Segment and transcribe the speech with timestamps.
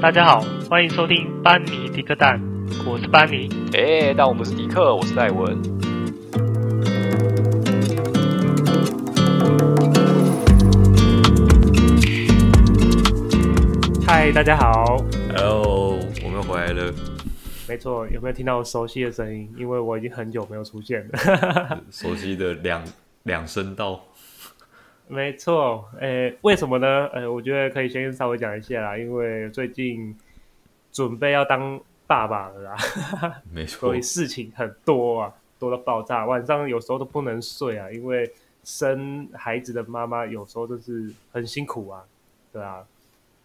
[0.00, 2.40] 大家好，欢迎收听班尼迪克蛋，
[2.86, 3.50] 我是班尼。
[3.74, 5.60] 哎，但我不是迪克，我是戴文。
[14.06, 14.96] 嗨，大家好。
[15.36, 16.90] Hello，我们又回来了。
[17.68, 19.52] 没错，有没有听到熟悉的声音？
[19.58, 21.82] 因为我已经很久没有出现了。
[21.92, 22.82] 熟悉的两
[23.24, 24.00] 两声道。
[25.10, 27.08] 没错，诶，为什么呢？
[27.12, 30.16] 呃，我觉得可以先稍微讲一下啦，因为最近
[30.92, 32.76] 准备要当爸爸了啦，
[33.52, 38.30] 没错，所以事情很多啊，多到爆炸，晚上有时候都不能睡啊，因为
[38.62, 42.04] 生孩子的妈妈有时候就是很辛苦啊，
[42.52, 42.84] 对啊，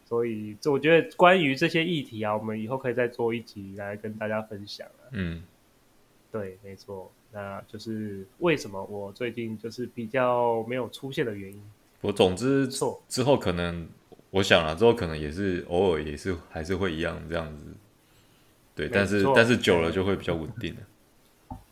[0.06, 5.10] 所以这我觉得关于这些议题啊，我们以后可以再做一集来跟大家分享啊。
[5.12, 5.44] 嗯，
[6.32, 7.12] 对，没错。
[7.36, 11.62] 那就是为什么我最近就是比较没有出现的原因。
[12.00, 12.66] 我总之
[13.10, 13.86] 之后可能，
[14.30, 17.66] 我想了之后可能也是偶尔也是还是会一样这样子。
[18.74, 20.82] 对，但是但是久了就会比较稳定了。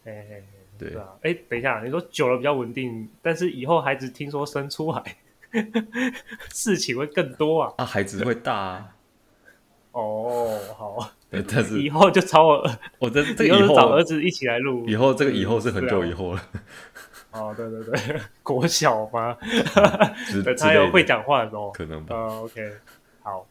[0.04, 0.44] 哎哎哎，
[0.78, 1.08] 对啊。
[1.22, 5.18] 哎，等一下，你说久了比较稳定，但是以后孩子听说生出来，
[6.52, 7.74] 事情会更多啊。
[7.78, 8.96] 啊，孩子会大啊。
[9.94, 11.10] 哦，好。
[11.50, 12.64] 但是以后就找我，
[13.00, 14.88] 我的这个以后找儿子一起来录。
[14.88, 16.42] 以后这个以后是很久以后了。
[17.32, 19.36] 哦，对对对， 国小吗？
[20.60, 22.16] 他有会讲话的时候，可能吧。
[22.16, 22.72] 哦，OK，
[23.24, 23.48] 好，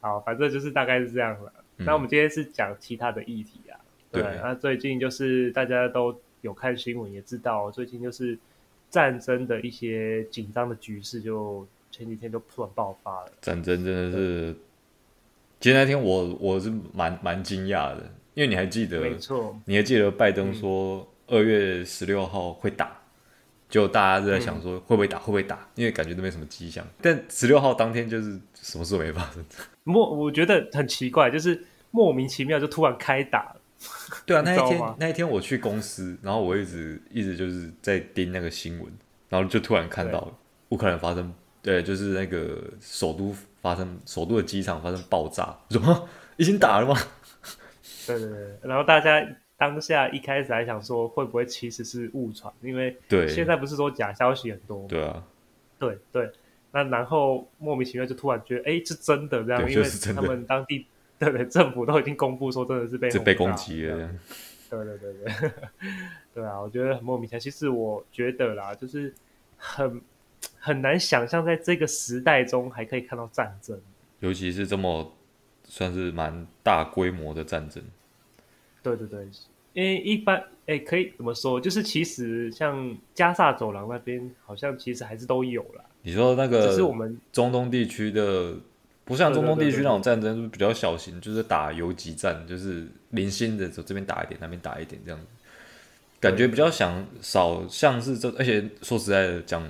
[0.00, 1.52] 好，反正就是大概是这样了。
[1.76, 3.76] 那我们今天是讲其他的议题啊。
[4.10, 8.38] 对，那最近就是大家都有看新闻，也知道最近就是
[8.88, 13.32] 战争的一些紧张的局势，就前几天就突然爆发了。
[13.42, 14.56] 战争真的是。
[15.66, 22.94] 其实那天我我是蛮蛮惊讶的，因为你还记得，没错，你还记得拜登说二月十六号会打，嗯、
[23.68, 26.86] 就大家都在想说会不会打，会不会打，因为感觉都没什么迹象。
[27.02, 29.44] 但十六号当天就是什么事都没发生。
[29.82, 33.60] 莫我觉得很奇怪，就是莫名其妙就突然开打了。
[34.24, 38.86] 对啊， 那一天那一天我去公司，然后我一直一直就是在盯那个新闻，
[39.28, 40.32] 然后就突然看到
[40.68, 41.34] 乌克兰发生，
[41.66, 43.34] 对，就是那个首都。
[43.62, 46.94] 发生首都的机场发生爆炸，什么已经打了吗？
[48.06, 54.86] 对对对，然后大家当下一开始还想说会不会其实是误传，因为对现在不是说假消息很多吗？
[54.88, 55.24] 对啊，
[55.80, 56.30] 对对，
[56.70, 60.86] 那然后莫名其妙就突然觉得哎是真的这样，因为他们当地
[61.18, 63.96] 对对政府都已经公布说真的是被被攻击了，
[64.70, 65.50] 对对对对
[66.34, 67.40] 对啊，我觉得很莫名其妙。
[67.40, 69.12] 其实我觉得啦，就是
[69.56, 70.00] 很。
[70.66, 73.80] 很难想象，在这个时代中还可以看到战争，
[74.18, 75.14] 尤其是这么
[75.62, 77.80] 算是蛮大规模的战争。
[78.82, 79.28] 对对对，
[79.74, 81.60] 因为一般哎，可以怎么说？
[81.60, 85.84] 就是其实像加萨走廊那边，好像其实还是都有啦。
[86.02, 88.56] 你说那个，只是我们中东地区的，
[89.04, 95.26] 不像中东地区那种战争，是比较小型，就是打游击战，就是零星的，走这边打一点，那边打一点，这样子，
[96.18, 99.62] 感觉比较想少，像是这，而且说实在的讲。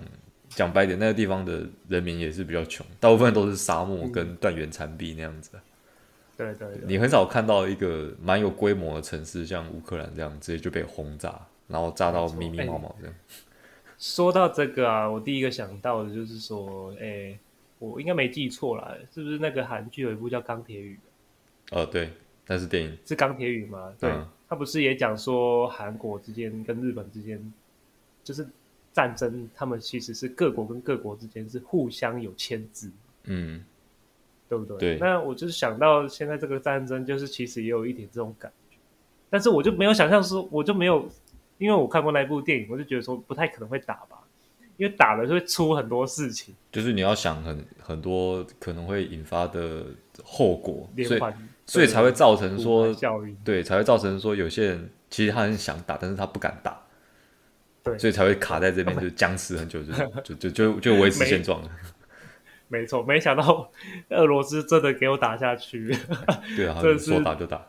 [0.56, 5.50] 讲白点，那个地方的人民也是比较穷，大部分都是沙漠跟断垣残壁那样子。
[6.34, 13.14] 对对，你很少看到一个蛮有规模的城市，像乌克兰这样直接就被轰炸，然后炸到密密麻麻这样。
[13.98, 17.38] 说到这个啊，我第一个想到的就是说，哎，
[17.78, 20.98] 我应该没记错啦，是不是那个韩剧有一部叫《钢铁雨》？
[21.76, 22.10] 呃，对，
[22.46, 23.92] 那是电影，是钢铁雨吗？
[24.00, 24.10] 对，
[24.48, 27.52] 他不是也讲说韩国之间跟日本之间
[28.24, 28.48] 就是。
[28.96, 32.90] 战争，他们其实是各国跟各国之间是互相有牵制，
[33.24, 33.62] 嗯，
[34.48, 34.78] 对不对？
[34.78, 34.98] 对。
[34.98, 38.78] 那我就是想到现在这个战争，就是其实也有一点这种感觉，
[39.28, 41.06] 但是我就没有想象说，我就没有，
[41.58, 44.16] 因为我看过那部电影，我就觉得说不太可能会打吧，
[44.78, 49.84] 因为打了就会出很多事情，就是你要想很很多可能会引发的
[50.24, 51.30] 后果，连环，
[51.66, 56.80] 所以所以才会造成说效应，对，才会造成说有些人其实他很想打，但是他不敢打。
[57.86, 59.80] 对，所以才会卡在这边， 就僵持很久，
[60.24, 61.70] 就就就就就维持现状了。
[62.68, 63.70] 没错，没想到
[64.10, 65.96] 俄罗斯真的给我打下去。
[66.56, 67.64] 对啊，真是说打就打。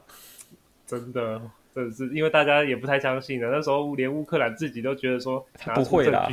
[0.87, 1.39] 真的，
[1.75, 3.47] 真的是因为大家也不太相信的。
[3.51, 5.45] 那时候连乌克兰自己都觉得说
[5.75, 6.27] 不会啦。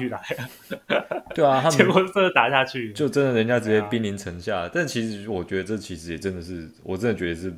[1.35, 4.67] 对啊，他们结果真的打下去，就真的人家直接兵临城下。
[4.73, 7.53] 但其实我觉得这其实也真的是，我真的觉得是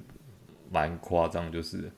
[0.73, 1.53] 蛮夸张。
[1.53, 1.89] 就是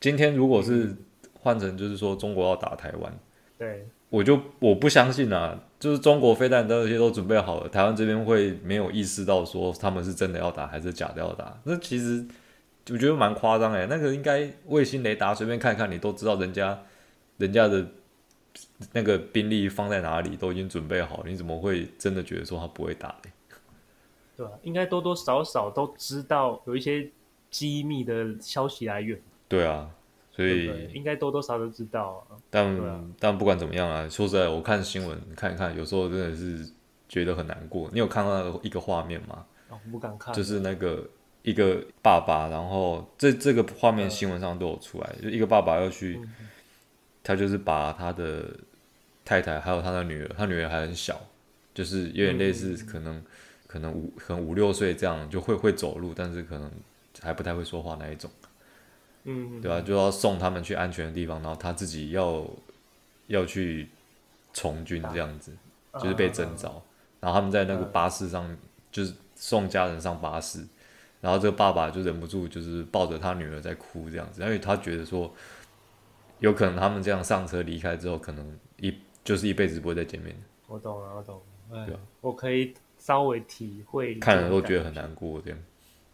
[0.00, 0.92] 今天如果是
[1.34, 3.16] 换成就是说中国要打台湾。
[3.58, 11.58] 对，我就我不相信啊，就是中国飞弹这些都准备好了，台湾这边会没有意识到说他们是真的要打还是假的要打？
[11.64, 12.24] 那其实
[12.90, 16.78] 我觉得蛮夸张哎，那个应该卫星雷达随便看看，你都知道人家
[17.38, 17.86] 人家的
[18.92, 23.30] 那个兵力放在哪里，都已经准备好了，你怎么会真的觉得说他不会打嘞？
[24.36, 27.08] 对啊，应该多多少少都知道有一些
[27.50, 29.18] 机密的消息来源。
[29.48, 29.88] 对啊，
[30.36, 32.36] 所以应该多多少少都知道啊。
[32.50, 36.70] 但、啊、但不管怎么样啊，说实在，我看新闻看一看，有时候真的是
[37.08, 37.88] 觉得很难过。
[37.90, 39.46] 你有看到一个画面吗？
[39.70, 40.34] 哦，不敢看。
[40.34, 41.08] 就是那个
[41.40, 46.34] 一个爸爸，然后这这个画面新闻上都有出来，嗯、就一个爸爸要去，嗯、
[47.24, 48.44] 他就是把他的
[49.24, 51.18] 太太还有他的女儿，他女儿还很小，
[51.72, 53.24] 就是有点类似可能、嗯、
[53.66, 56.70] 可能五可能五六岁这样就会会走路，但是可能
[57.22, 58.30] 还不太会说话那一种。
[59.28, 59.80] 嗯，对吧、啊？
[59.80, 62.46] 就要送他们去安全的地方，然后他自己要
[63.26, 63.88] 要去
[64.52, 65.52] 从军这样子，
[66.00, 66.68] 就是被征召。
[66.68, 66.82] 啊、
[67.18, 68.56] 然后他们在那个巴士上，啊、
[68.92, 70.64] 就是送家人上巴士，
[71.20, 75.28] 然后这个爸爸就忍不住就是抱着他女儿在哭这样子，因为他觉得说，
[76.38, 80.36] 有可能他们这样上车离开之后，可能一就是一辈子不会再见面。
[80.68, 81.84] 我懂了，我懂了。
[81.84, 85.58] 对、啊，我可以稍微体会，看了都觉得很难过这样。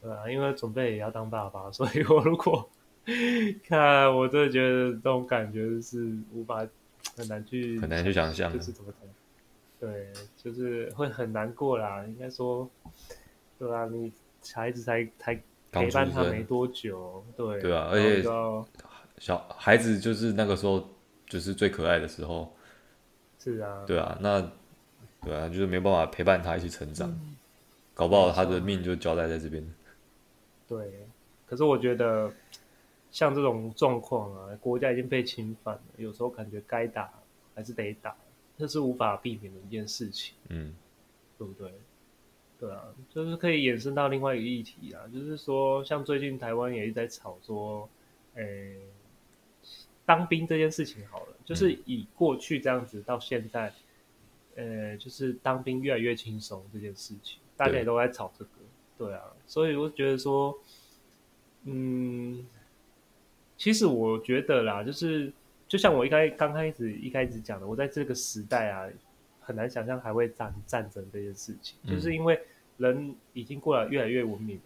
[0.00, 2.66] 对啊，因为准备也要当爸爸，所以我如果。
[3.66, 6.64] 看，我真的觉得这种感觉是无法
[7.16, 9.10] 很难去很难去想象，就是怎么讲？
[9.80, 12.04] 对，就是会很难过啦。
[12.06, 12.70] 应该说，
[13.58, 14.12] 对啊，你
[14.54, 15.34] 孩子才才
[15.72, 18.22] 陪伴他没多久，对对啊，而且
[19.18, 20.88] 小孩子就是那个时候
[21.26, 22.54] 就是最可爱的时候，
[23.40, 24.40] 是啊，对啊，那
[25.22, 27.36] 对啊，就是没办法陪伴他一起成长，嗯、
[27.94, 29.64] 搞不好他的命就交代在这边。
[30.68, 31.06] 对，
[31.48, 32.32] 可是我觉得。
[33.12, 37.12] 像这种状况啊，国家已经被侵犯了，有时候感觉该打
[37.54, 38.16] 还是得打，
[38.56, 40.74] 这是无法避免的一件事情，嗯，
[41.38, 41.70] 对不对？
[42.58, 47.86] 对啊，就是可以衍生到另外一个议题啊，就是说，像最近台湾也一直在吵说，
[48.34, 48.78] 诶，
[50.06, 53.70] 当兵这件事情好了，就是以过去这样子到现在，
[54.54, 58.50] 呃，就是当兵越来越轻松这件事情，大家也都在吵这个，
[58.96, 60.58] 对啊，所以我觉得说，
[61.64, 62.46] 嗯。
[63.62, 65.32] 其实我觉得啦，就是
[65.68, 68.88] 就像我一开刚开始一开始讲的，我在这个时代啊，
[69.38, 72.36] 很难想象还会战战争这件事情，嗯、就是因为
[72.78, 74.62] 人已经过了越来越文明了，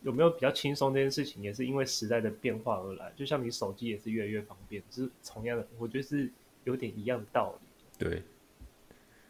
[0.00, 3.12] 有没有比较轻松这件事情，也是因为时代的变化而来。
[3.14, 6.30] 就像你手机也是越来越方便，就是同样的，我觉得是
[6.64, 8.08] 有点一样的道理。
[8.08, 8.22] 对，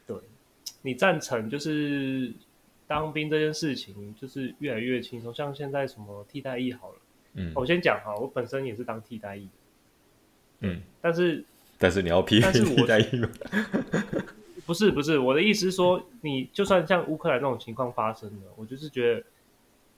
[0.07, 0.17] 对，
[0.81, 2.33] 你赞成就是
[2.87, 6.98] 当兵这件事情，就是越来越轻松，像现在什么替代役好了。
[7.39, 9.49] 嗯，我先讲哈，我本身也是当替代役，
[10.61, 11.45] 嗯，但是
[11.79, 13.29] 但是你要批 替代役吗？
[14.67, 19.25] 不是不是，我的意思是说，你就算像乌克兰这种情况发生了，我就是觉得，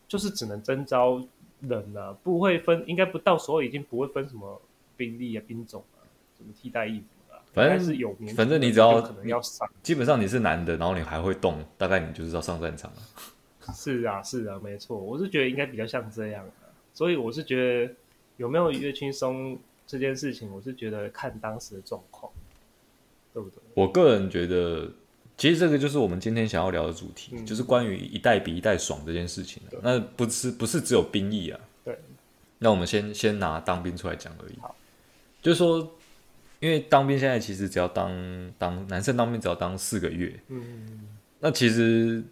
[0.07, 1.21] 就是只能征召
[1.61, 4.61] 人了，不会分，应该不到时候已经不会分什么
[4.97, 12.99] 兵力啊、兵种啊，什么替代役什么的，反正是有，反正你只要可能要上，基本上你是男的，然后你还会动，大概你就是要上战场了。
[13.75, 16.45] 是啊是啊，没错，我是觉得应该比较像这样。
[16.93, 17.95] 所以我是觉得
[18.37, 22.31] 有没有越轻松这件事情，我是觉得看当时的状况，
[23.33, 23.59] 对不对？
[23.75, 24.91] 我个人觉得，
[25.37, 29.63] 其实这个就是我们今天想要聊的主题，嗯、就是关于一代比一代爽这件事情。
[29.71, 31.61] 对那不是不是只有兵役啊？
[31.85, 31.99] 对。
[32.59, 34.59] 那我们先先拿当兵出来讲而已。
[34.61, 34.75] 好。
[35.41, 35.97] 就是说，
[36.59, 40.39] 因为当兵现在其实只要当当男生当兵只要当四个月。
[40.49, 41.09] 嗯。
[41.41, 42.23] 那其实。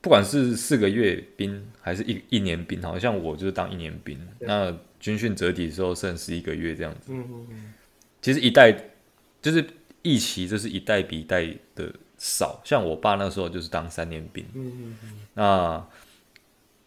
[0.00, 4.18] 不管是四个月兵还是一一年兵，好像我就是当一年兵。
[4.38, 7.12] 那军训折抵的时候剩十一个月这样子。
[7.12, 7.74] 嗯嗯嗯。
[8.22, 8.72] 其实一代
[9.42, 9.64] 就是
[10.02, 12.60] 一期，就是一代比一代的少。
[12.64, 14.44] 像我爸那时候就是当三年兵。
[14.54, 15.20] 嗯嗯嗯。
[15.34, 15.88] 那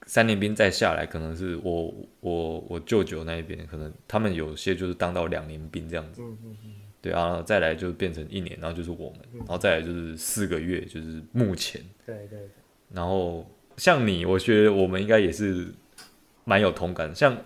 [0.06, 6.22] 三年兵再下来，可能是我我我舅舅那一边，可能他们有些就是当到两年兵这样子。
[6.22, 6.72] 嗯嗯嗯。
[7.02, 11.82] 对啊，再来就变成一年，然后就是我们，然后再来就是四个月，就是目前。
[12.06, 12.50] 对对对。
[12.94, 13.46] 然后
[13.78, 15.68] 像你，我觉得我们应该也是
[16.44, 17.14] 蛮有同感。
[17.16, 17.38] 像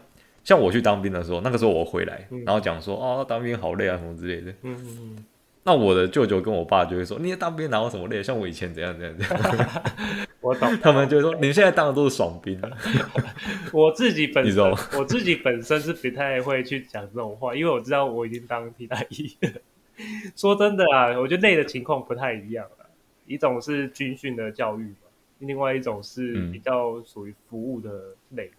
[0.43, 4.51] 像我去当兵的时候，那个时候我回来，嗯、然后讲说哦，当兵好累啊，什么之类的。
[4.63, 5.25] 嗯嗯嗯。
[5.67, 8.21] 那我的舅舅跟我爸就会说，你当兵哪有什么累？
[8.21, 9.83] 像我以前怎样怎样怎样。
[10.39, 10.69] 我懂。
[10.79, 12.61] 他们就会说，你们现在当的都是爽兵。
[13.73, 14.63] 我自己本身，
[14.95, 19.35] 我自己本身是不太会去讲这种话，因为我知道我已经当替代役。
[20.35, 22.85] 说真的啊，我觉得累的情况不太一样了。
[23.25, 24.93] 一种是军训的教育。
[25.39, 28.51] 另外一种是比较属于服务的累，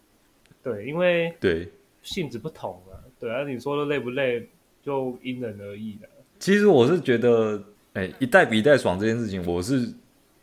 [0.49, 1.69] 嗯、对，因为对。
[2.03, 4.49] 性质不同啊，对啊，你说的累不累，
[4.81, 6.09] 就因人而异的。
[6.39, 7.61] 其实我是觉得，
[7.95, 9.93] 哎、欸，一代比一代爽这件事情，我是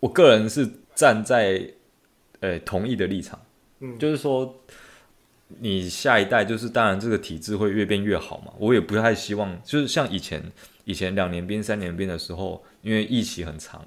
[0.02, 1.66] 我个人是站在，
[2.42, 3.40] 哎、欸，同意的立场，
[3.80, 4.54] 嗯，就是说，
[5.48, 10.44] 你下一代就是当然这个体制会越变越好嘛，我也不太希望，就是像以前
[10.84, 13.86] 以前两年兵三年兵的时候，因为疫情很长，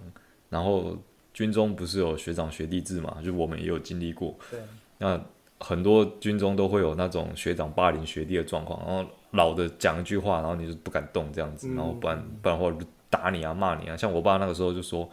[0.49, 0.97] 然后。
[1.37, 3.19] 军中不是有学长学弟制嘛？
[3.23, 4.35] 就我们也有经历过。
[4.51, 4.59] 对。
[4.97, 5.21] 那
[5.61, 13.95] 很多军中都会有那种学长霸凌学弟的状况，然后老的讲一句话，然后你就不敢动这样子，然后不然不然的话就打你啊骂你啊。
[13.95, 15.07] 像我爸那个时候就说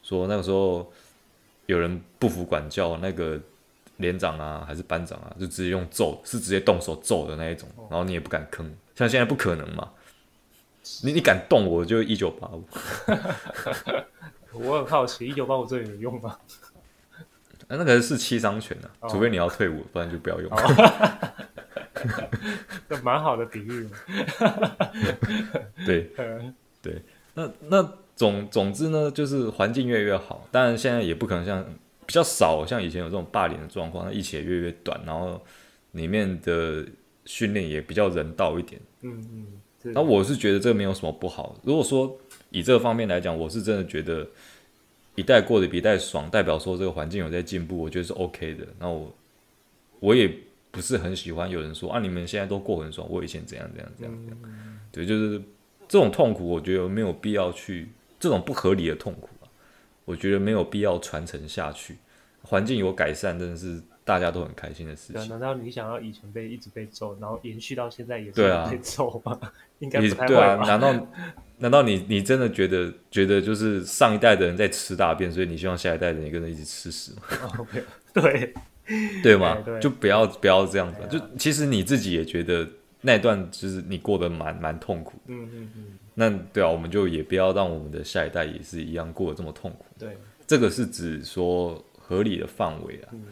[0.00, 0.88] 说那个时候
[1.66, 3.40] 有人不服管教，那个
[3.96, 8.64] 连长啊还是班长啊，就直接用揍，是直接动手揍的那一种，然后你也不敢吭。
[8.94, 9.90] 像现在不可能嘛，
[11.02, 12.62] 你你敢动我就一九八五。
[14.54, 16.38] 我很好奇，一九八五这里有用吗？
[17.66, 20.50] 那个是七伤拳的，除非你要退伍，不然就不要用。
[22.88, 23.88] 这蛮好的比喻。
[25.86, 26.10] 对
[26.82, 31.64] 对，那那总总之呢，就是环境越来越好，当然现在也不可能像
[32.04, 35.42] 比较少像以前有这种霸凌的状况，那役期也越来越短，然后
[35.92, 36.84] 里面的
[37.24, 38.78] 训练也比较人道一点。
[39.00, 39.46] 嗯嗯，
[39.94, 41.56] 那我是觉得这个没有什么不好。
[41.62, 42.14] 如果说
[42.58, 44.26] 以这个方面来讲，我是真的觉得。
[45.16, 48.66] 一代过得比一代爽，代表说这个环境有在进步，我觉得是 OK 的。
[48.80, 49.14] 那我
[50.00, 50.28] 我也
[50.72, 54.38] 不是很喜欢有人说啊，你们现在都过很爽，我以前怎样怎样怎样怎样。
[54.90, 55.40] 对，就是
[55.86, 57.86] 这种痛苦，我觉得没有必要去
[58.18, 59.46] 这种不合理的痛苦啊，
[60.04, 61.96] 我觉得没有必要传承下去。
[62.42, 65.28] 环境有改善，真的是大家都很开心的事情。
[65.28, 69.32] 难道你想要以前被一直被揍，然后延续到现在也是被揍吗？
[69.40, 70.36] 啊、 应该不太会吧？
[70.36, 71.06] 对啊，难道？
[71.58, 77.22] 难道你你真的觉得觉得就是上一代的人在吃大便，所以你希望下一代的人跟着一起吃屎吗？
[77.58, 78.22] Oh.
[78.22, 78.54] 对
[79.22, 79.56] 对吗？
[79.80, 81.00] 就不要不要这样子。
[81.08, 82.68] 就其实你自己也觉得
[83.00, 85.18] 那段就是你过得蛮蛮痛苦。
[85.26, 85.84] 嗯嗯嗯。
[86.14, 89.86] 那对啊，我们就也不要让我们的下一代也是一样过得这么痛苦。
[89.98, 93.08] 对，这个是指说合理的范围啊。
[93.12, 93.22] 嗯。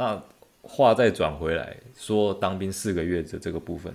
[0.00, 0.22] 那
[0.62, 3.92] 话再转回来说，当兵四个月的这个部分。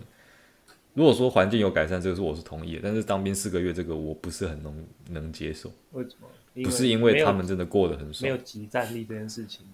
[0.93, 5.71] 如果说环境有改善，这个是我是同意的，但是当兵四个月这个我不是很能能接受。
[5.91, 6.63] 为什么？
[6.63, 9.65] 不是因为他们真的过得很爽，没有集战力这件事情。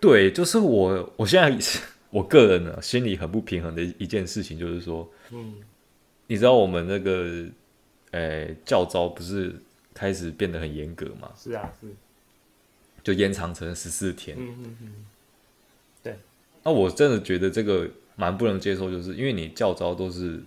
[0.00, 1.58] 对，就是我我现在
[2.08, 5.56] 我个人呢心里很不平衡的一件事情，就是说，嗯，
[6.28, 7.46] 你知道我们那个
[8.12, 9.54] 诶、欸、教招不是
[9.92, 11.30] 开始变得很严格吗？
[11.36, 11.88] 是啊，是，
[13.04, 14.36] 就延长成十四天。
[14.36, 14.92] 嗯嗯嗯，
[16.02, 16.18] 对。
[16.64, 17.88] 那我真的觉得这个。
[18.16, 20.40] 蛮不能接受，就是因为你教招都是，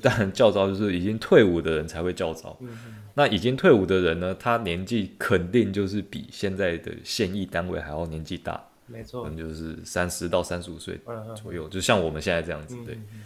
[0.00, 2.56] 但教招就是已经退伍的人才会教招。
[2.60, 8.64] 嗯、哼那已经退伍的人呢，他年纪肯定就是比现在的现役单位还要年纪大。
[8.86, 10.98] 没错，可能就是三十到三十五岁
[11.36, 12.74] 左右，嗯、就像我们现在这样子。
[12.86, 13.24] 对，嗯、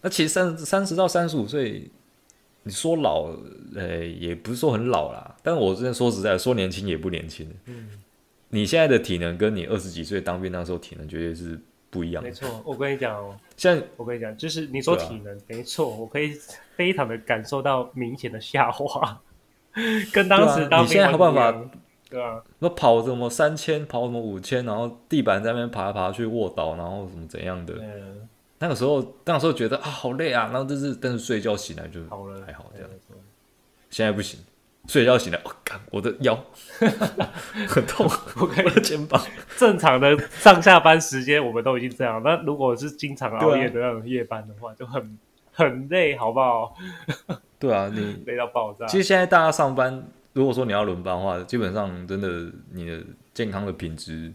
[0.00, 1.90] 那其实三三十到三十五岁，
[2.62, 3.36] 你说老，
[3.74, 5.36] 呃、欸，也不是说很老啦。
[5.42, 7.46] 但我之前说实在，说年轻也不年轻。
[7.66, 7.88] 嗯，
[8.50, 11.58] 你现在的体能跟你二十几岁当兵那时候体能绝对是。
[11.92, 16.38] 不一样的，没错，我跟你讲哦，现在我跟你讲，就是你说体能，啊、没错，我可以
[16.76, 19.20] 非常的感受到明显的下滑，
[20.14, 21.68] 跟当时当兵、啊、你现在有办法，
[22.08, 28.28] 对啊，那跑什么三千，跑什么五千，然后地板在那边爬来爬去卧倒，然后什么怎样的，嗯、
[28.60, 32.88] 那个时候那个时候觉得啊好累啊，然后就是但是睡觉醒来就好了，还好这样，
[33.90, 34.38] 现在不行。
[34.86, 36.44] 睡觉醒来，我、哦、靠，我的腰
[37.68, 38.08] 很痛，
[38.40, 39.22] 我的肩膀。
[39.56, 45.18] 正常的上下班时间我们都已经这样，那如果是经常熬夜的那种夜班的话，啊、就很
[45.52, 46.74] 很累，好不好？
[47.58, 48.86] 对啊，你 累到爆炸。
[48.86, 53.00] 其实现在大家上班，如果说你要轮班的话，基本上真的你的
[53.32, 54.32] 健康的品质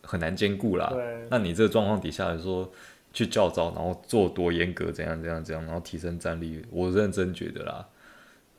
[0.00, 0.88] 很难兼顾啦。
[0.90, 2.68] 对那你这个状况底下来说，
[3.12, 7.86] 去教招，然后做多严格，怎样怎样怎样，然后提升战力，我认真觉得啦。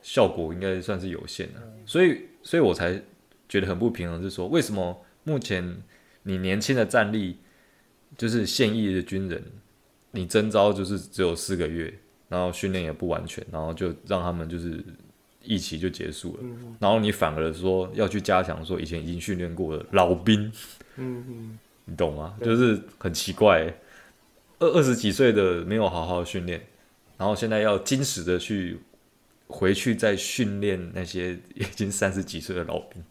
[0.03, 3.01] 效果应该算是有限的，所以，所以我才
[3.47, 5.81] 觉得很不平衡，是说为什么目前
[6.23, 7.37] 你年轻的战力，
[8.17, 9.41] 就是现役的军人，
[10.11, 11.91] 你征召就是只有四个月，
[12.27, 14.83] 然后训练也不完全，然后就让他们就是
[15.41, 16.43] 一起就结束了，
[16.79, 20.51] 然后你反而说要去加强说以前已经训练过的老兵，
[21.85, 22.35] 你懂吗？
[22.43, 23.73] 就是很奇怪，
[24.59, 26.61] 二二十几岁的没有好好训练，
[27.17, 28.81] 然后现在要精实的去。
[29.47, 33.03] 回去再训练那些 已经三十几岁的老兵，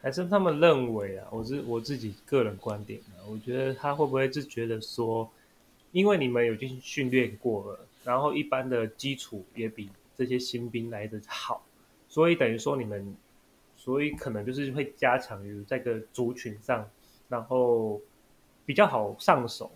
[0.00, 1.28] 还是他们认为啊？
[1.30, 5.30] 我是我自己个人观点啊，我觉得他会不会是觉得说，
[5.90, 11.64] 因为你们有进行训练过了，然后一般的基础也比这些新兵来的好，
[12.08, 13.14] 所以等于说你们，
[13.76, 16.88] 所以可能就是会加强于这个族群上，
[17.28, 18.00] 然后
[18.64, 19.70] 比较好上手，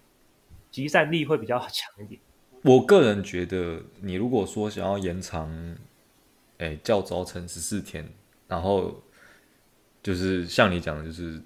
[0.71, 2.21] 集散力会比较强一点。
[2.63, 5.77] 我个人觉得，你如果说想要延长。
[6.59, 8.09] 哎，教招成十四天，
[8.49, 9.03] 然后
[10.03, 11.41] 就是像你讲的，就是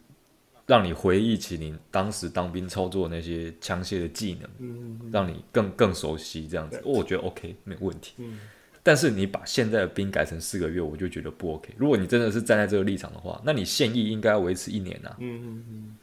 [0.67, 6.81] 让你回忆起你当时当兵操作那些枪械的技能，嗯嗯嗯让你更更熟悉这样子。
[6.83, 8.15] 对我觉得 OK 没问题。
[8.19, 8.39] 嗯、
[8.83, 11.75] 但是你把现在的兵改成四个月，我就觉得不 OK。
[11.77, 15.17] 如果你真的是站在这个立场的话，那你现役应该要维持一年啊。
[15.19, 15.97] 嗯嗯嗯，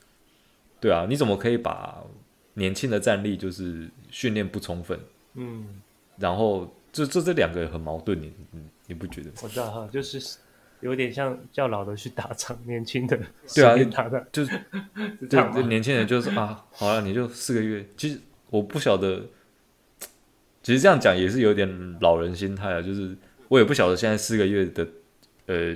[0.81, 2.03] 对啊，你怎么可以把
[2.55, 4.99] 年轻的战力就是训练不充分？
[5.35, 5.81] 嗯，
[6.17, 8.33] 然后这这这两个很矛盾，你
[8.87, 9.29] 你你不觉得？
[9.43, 10.37] 我知道哈，就是
[10.79, 13.17] 有点像叫老的去打仗，年轻的
[13.53, 13.75] 对啊，
[14.31, 14.51] 就 是
[15.29, 17.85] 对对，年轻人就是啊，好了，你就四个月。
[17.95, 19.23] 其实我不晓得。
[20.63, 23.15] 其实这样讲也是有点老人心态啊，就是
[23.47, 24.85] 我也不晓得现在四个月的，
[25.45, 25.73] 呃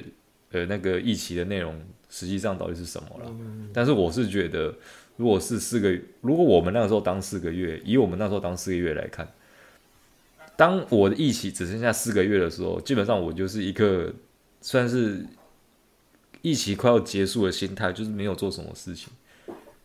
[0.51, 3.25] 呃那个役期的内容实际上到底是什么了。
[3.29, 4.75] 嗯、但是我是觉得，
[5.15, 9.25] 如果是四个月，如果我们那个时候当四个月，以我们那时候当四个月来看，
[10.55, 14.13] 当我的疫期只剩下四个月的时候，基本上我就是一个
[14.61, 15.25] 算是
[16.41, 19.11] 役期快要结束的心态，就是没有做什么事情。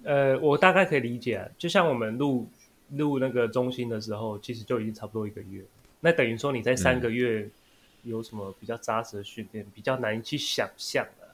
[0.04, 2.48] 呃，我大概可以理解啊，就像我们录。
[2.90, 5.60] 录那个中心的时候，其实就已经差不多一个月。
[5.98, 7.50] 那等于说你在三个月
[8.04, 11.26] 有什么比较扎实的训练，嗯、比较难去想象的，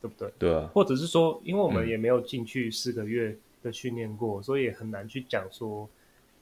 [0.00, 0.32] 对不对？
[0.38, 0.70] 对啊。
[0.72, 5.90] 或者是说，因为我们也没有进去四个月的训练过，嗯、所以很难去讲说。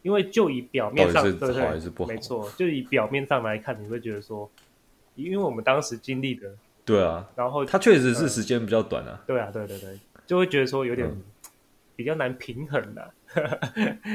[0.02, 4.50] 因为就以表面上，对对，没错，就以表面上来看，你会觉得说，
[5.14, 6.52] 因为我们当时经历的，
[6.84, 7.28] 对啊。
[7.36, 9.22] 然后它确实是时间比较短啊。
[9.26, 11.08] 对啊，对对对，就会觉得说有点。
[11.08, 11.22] 嗯
[11.96, 13.12] 比较难平衡 的，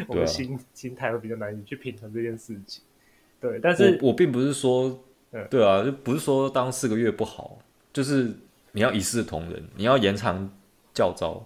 [0.07, 2.81] 我们心、啊、心态会比较难以去平衡这件事情。
[3.39, 5.03] 对，但是我，我并不是说，
[5.51, 7.59] 对啊，就不是说当四个月不好，
[7.93, 8.33] 就是
[8.71, 10.49] 你要一视同仁，你要延长
[10.95, 11.45] 教招，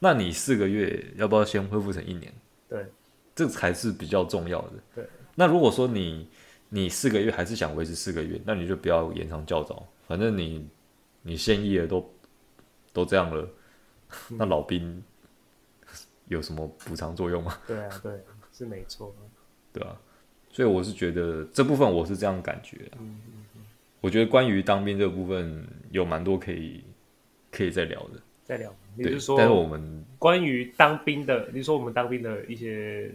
[0.00, 2.30] 那你四个月要不要先恢复成一年？
[2.68, 2.84] 对，
[3.38, 4.72] 这才是比较重要的。
[4.96, 5.04] 对，
[5.36, 6.28] 那如果说你
[6.70, 10.66] 你四个月还是想维持四个月，那你就不要延长较早，反正你
[11.22, 12.12] 你现役的都
[12.92, 13.48] 都这样了，
[14.30, 15.00] 嗯、那老兵。
[16.26, 17.58] 有什么补偿作用吗？
[17.66, 18.12] 对啊，对，
[18.52, 19.14] 是没错。
[19.72, 19.98] 对啊，
[20.50, 22.76] 所以我是觉得这部分我是这样感觉。
[22.98, 23.62] 嗯嗯嗯。
[24.02, 26.84] 我觉得关于当兵这部分有蛮多可以
[27.50, 28.20] 可以再聊的。
[28.44, 29.38] 再聊，你是说？
[29.38, 33.10] 但是我们关于当兵的，你说我们当兵的一些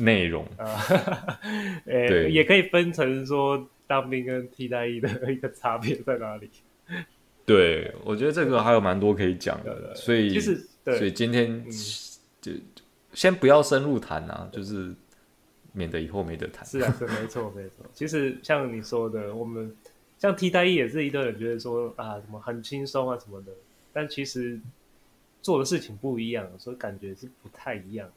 [0.00, 0.82] 内容啊，
[1.86, 6.50] 呃，对，也可以分成说当兵跟替代役的一个差别在哪里？
[7.44, 11.64] 对，我觉得这个还有蛮多可以讲的，所以就是，所以今天。
[12.40, 12.52] 就
[13.12, 14.94] 先不要深入谈啊，就是
[15.72, 16.64] 免得以后没得谈。
[16.64, 17.84] 是啊，是没错，没错。
[17.92, 19.74] 其实像你说的，我们
[20.18, 23.50] 像替代役也是一堆人觉得说啊，什么很轻松啊什么的，
[23.92, 24.60] 但其实
[25.42, 28.14] 做的事情不一样，所以感觉是不太一样的。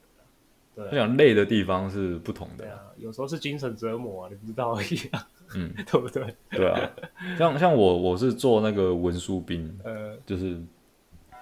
[0.74, 2.64] 对、啊，我想累的地方是不同的。
[2.64, 5.26] 对啊，有时候是精神折磨啊，你不知道而已啊。
[5.54, 6.34] 嗯， 对不对？
[6.50, 6.90] 对啊，
[7.38, 10.60] 像像我我是做那个文书兵，呃，就是。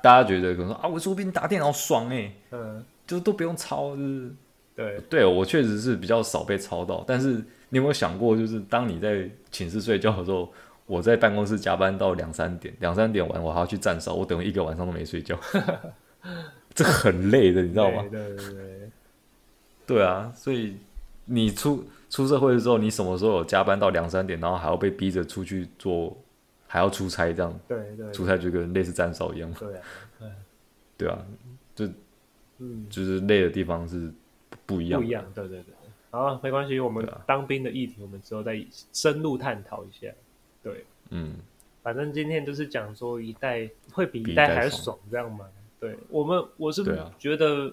[0.00, 4.30] 大家觉得可能说啊，文书兵打电脑爽哎、欸，嗯，就是都不用抄，就是
[4.72, 7.02] 对对，我确实是比较少被抄到。
[7.04, 7.32] 但是
[7.68, 10.52] 你有没有想过，就是当你在寝室睡觉的时候，
[10.86, 15.36] 我在办公室加班到两三点，两三点完我还要去站哨，我等于一个晚上都没睡觉，
[16.72, 18.04] 这很累的，你知道吗？
[18.08, 18.67] 对对对，
[19.88, 20.76] 对啊，所以
[21.24, 26.16] 你出出社会的时候，你什么时候有加班到两三点，然后还要被逼着出去做？
[26.70, 29.82] 还要出差这样，对对，出差就跟类似站哨一样，对啊，
[30.98, 31.26] 对啊，
[31.74, 31.86] 就
[32.58, 34.12] 嗯，就是累的地方是
[34.66, 35.74] 不一样，不一样，对对对。
[36.10, 40.12] 好，没关系，我们当兵的议题，我们之后再深入探讨一下。
[40.62, 41.36] 对，嗯，
[41.82, 45.46] 反正今天就是讲说一代会比一代还爽，这样吗？
[45.80, 46.84] 对我们，我是
[47.18, 47.72] 觉得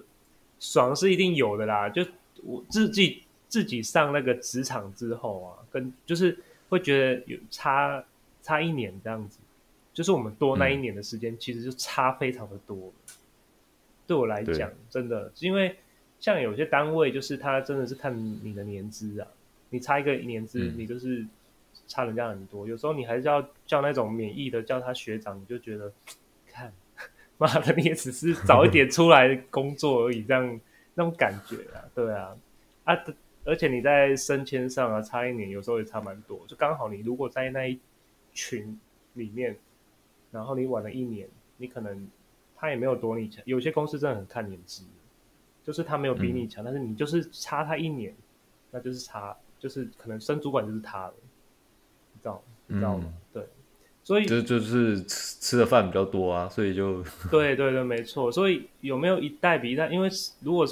[0.58, 1.88] 爽是一定有的啦。
[1.88, 2.04] 就
[2.42, 6.38] 我自己自己上那个职场之后啊，跟就是
[6.68, 8.04] 会觉得有差。
[8.42, 9.40] 差一年这样子，
[9.92, 12.76] 就是我们多那一年的时间，其实就差非常的多。
[12.76, 13.12] 嗯、
[14.06, 15.74] 对我来讲，真的，因为
[16.20, 19.26] 像有些单位，就是他真的是看你的年资啊，
[19.70, 21.26] 你差一个年资，嗯、你就是
[21.88, 22.68] 差人家很多。
[22.68, 26.16] 有时候你还是要叫那种免疫的，叫他学长，你就觉得，看，
[27.38, 30.60] 妈的，你也只是早一点出来工作而已，这样
[30.94, 32.36] 那种感觉啊，对啊，
[32.84, 32.96] 啊，
[33.44, 36.40] 而且你在升迁上啊，差一年，有时候也差蛮多。
[36.46, 37.78] 就刚好你如果在那一
[38.32, 38.78] 群
[39.14, 39.56] 里面，
[40.30, 42.08] 然后你晚了一年，你可能
[42.56, 43.42] 他也没有多你强。
[43.46, 44.86] 有些公司真的很看年纪，
[45.62, 48.14] 就是他没有比你强，嗯、但是你就是差他一年，
[48.70, 51.14] 那就是差，就是可能升主管就是他了，
[52.12, 52.42] 你知道？
[52.66, 53.12] 你知道吗？
[54.06, 58.30] 所以就就是吃吃的饭比较多啊，所以就 对对对，没错。
[58.30, 59.88] 所以有没有一代比一代？
[59.88, 60.08] 因为
[60.44, 60.64] 如果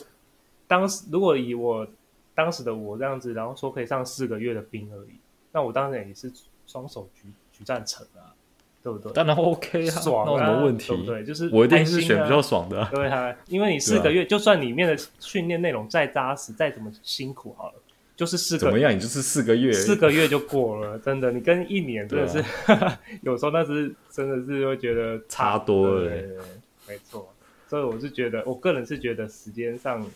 [0.69, 1.85] 当时如果以我
[2.33, 5.17] 当时的我这样子，然后说可以上四个月的兵而已，
[5.51, 6.33] 那我当然也是
[6.65, 7.29] 双手举。
[7.57, 8.35] 举赞成啊，
[8.83, 9.13] 对不对？
[9.13, 10.89] 当然 OK 啊，爽啊，那有什么问题？
[10.89, 11.25] 对不对？
[11.25, 17.75] 就是我一定是选比较爽的，对啊，因为你四个月，就算里面的训练内容再扎实，再怎么辛苦好了，
[18.17, 18.95] 就是四个怎么样？
[18.95, 22.39] 你就是四个月，四个月就过了，真的，你跟一年真的是，
[22.73, 26.39] 啊、 有时候那是真的是会觉得差多了，对
[26.87, 27.33] 没错。
[27.67, 30.07] 所以我是觉得，我个人是觉得时间上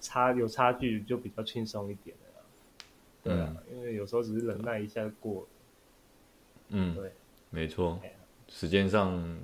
[0.00, 3.30] 差有差距就比较轻松一点的。
[3.30, 5.48] 对啊，嗯、因为有时候只是忍耐一下就过了。
[6.68, 7.10] 嗯，对，
[7.48, 7.98] 没错，
[8.48, 9.38] 时间上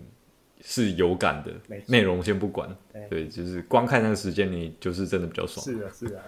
[0.60, 5.64] 是有感的，内容先不管，对，对，就是光看那个时间，你就是真的比较爽。
[5.64, 6.22] 是啊，是啊。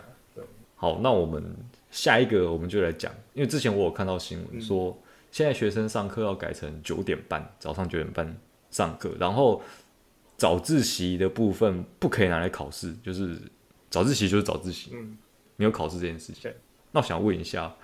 [0.84, 1.42] 好，那我们
[1.90, 4.96] 下一个我们就来讲，因为之前我有看到新闻说，嗯、
[5.32, 8.36] 现在学生上课要改成九点半，早上九点半
[8.70, 9.62] 上课，然后
[10.36, 13.40] 早自习的部分不可以拿来考试，就是
[13.88, 15.16] 早自习就是早自习，嗯，
[15.56, 16.52] 没有考试这件事情。
[16.92, 17.74] 那我想问一下，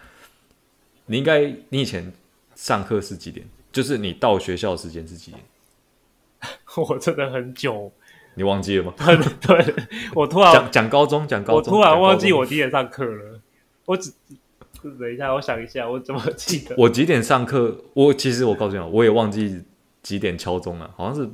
[1.06, 2.12] 你应该你以前
[2.54, 3.46] 上课是几点？
[3.72, 5.42] 就是你到学校的时间是几点？
[6.76, 7.90] 我真的很久。
[8.34, 8.94] 你忘记了吗？
[8.98, 9.16] 对，
[9.64, 9.74] 对
[10.14, 13.40] 我突然讲讲高中，讲高中，我突然忘记我几点上课了。
[13.86, 14.12] 我只
[14.98, 16.74] 等一下，我想一下，我怎么记得？
[16.78, 17.76] 我几点上课？
[17.92, 19.62] 我其实我告诉你，我也忘记
[20.02, 21.28] 几点敲钟了，好像是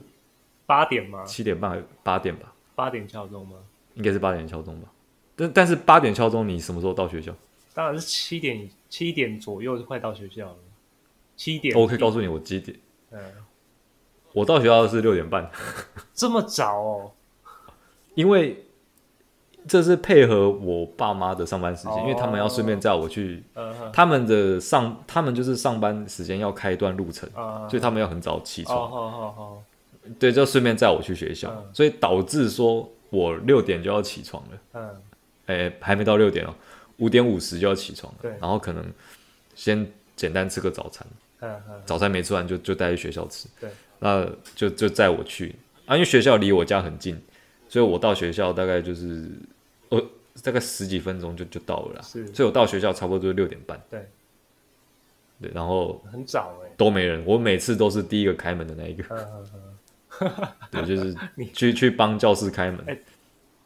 [0.64, 1.22] 八点吗？
[1.24, 2.52] 七点半，八点吧？
[2.74, 3.56] 八点敲钟吗？
[3.94, 4.88] 应该是八点敲钟吧。
[5.36, 7.34] 但但是八点敲钟，你什么时候到学校？
[7.74, 10.56] 当然是七点，七点左右就快到学校了。
[11.36, 12.76] 七点，我可以告诉你我几点？
[13.10, 13.20] 嗯。
[14.36, 15.50] 我到学校是六点半，
[16.12, 17.12] 这么早哦？
[18.14, 18.66] 因为
[19.66, 28.76] 这是配合我爸妈的上班时间，哦、因为他们要顺便载我去，哦、他们的上他们就是上班时间要开一段路程，哦、所以他们要很早起床。
[28.76, 29.58] 哦、
[30.18, 34.58] 对，就顺便载我去学校，哦、所以导致说我六点就要起床了。
[34.74, 34.90] 嗯，
[35.46, 36.54] 哎，还没到六点哦，
[36.98, 38.18] 五点五十就要起床了。
[38.20, 38.84] 对，然后可能
[39.54, 41.06] 先简单吃个早餐，
[41.40, 43.48] 嗯嗯、早餐没吃完就就带去学校吃。
[43.58, 43.70] 对。
[43.98, 45.54] 那就就载我去
[45.86, 47.20] 啊，因为学校离我家很近，
[47.68, 49.30] 所以我到学校大概就是
[49.88, 50.02] 呃
[50.42, 52.02] 大概十几分钟就就到了啦。
[52.02, 53.80] 是，所以我到学校差不多就是六点半。
[53.90, 54.06] 对，
[55.40, 59.04] 对，然后很早哎，都没人，我每次都是第一个开门的那一个。
[60.70, 61.16] 对，就是
[61.54, 62.84] 去去帮教室开门。
[62.86, 62.98] 哎，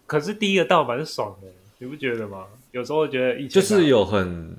[0.07, 2.47] 可是第一个到蛮爽的，你不觉得吗？
[2.73, 4.57] 有时候觉得就是有很。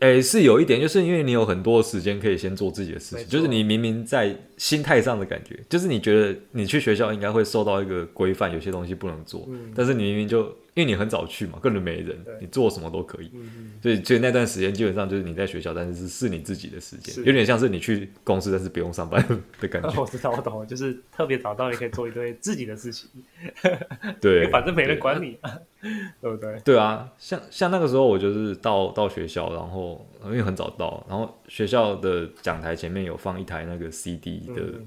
[0.00, 10.54] 哎、欸，是有一点，就是因为你有很多时间可以先做自己的事情，就是你明明在心态上的感觉，就是你觉得你去学校应该会受到一个规范，有些东西不能做，嗯、但是你明明就。
[10.74, 19.20] 因为你很早去嘛，根本没人，你做什么都可以，嗯嗯，所以所以那段时间基本上就是你在学校，但是是是你自己的时间，有点像是你去公司，但是不用上班
[19.60, 20.00] 的感觉。
[20.00, 23.10] 我知道，我懂了，就是特别早到，也可以做一堆自己的事情。
[24.20, 25.36] 对， 反正没人管你，
[26.20, 26.60] 对，不对？
[26.64, 34.86] 对啊，像像那个时候，我就是到到学校，然后因为很早到，然后学校的讲台前面有放一台那个 CD 的、嗯、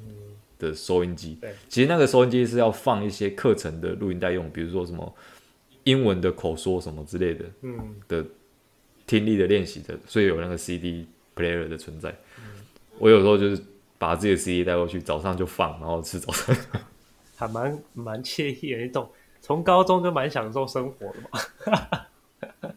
[0.59, 1.37] 的收音机。
[1.41, 5.15] 对，其实那个收音机是要放一些课程的录音带用，比如说什么。
[5.85, 8.23] 英文的口说什么之类的，嗯，的
[9.07, 12.11] 听力的练习的，所以有那个 CD player 的存在。
[12.37, 12.43] 嗯、
[12.99, 13.59] 我有时候就是
[13.97, 16.55] 把自己的 CD 带过去，早上就放，然后吃早餐，
[17.35, 18.81] 还蛮蛮惬意的。
[18.83, 19.09] 你懂，
[19.41, 22.01] 从高中就蛮享受生活的嘛。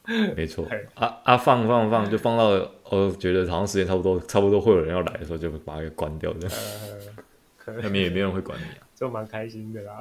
[0.36, 2.48] 没错，啊啊放放放，就放到
[2.90, 6.48] 我觉得好像时间差不多，差不多会有人要来的时候，就把它给关掉的。
[7.66, 10.00] 那边、呃、也没有人会管你啊，就蛮开心的啦。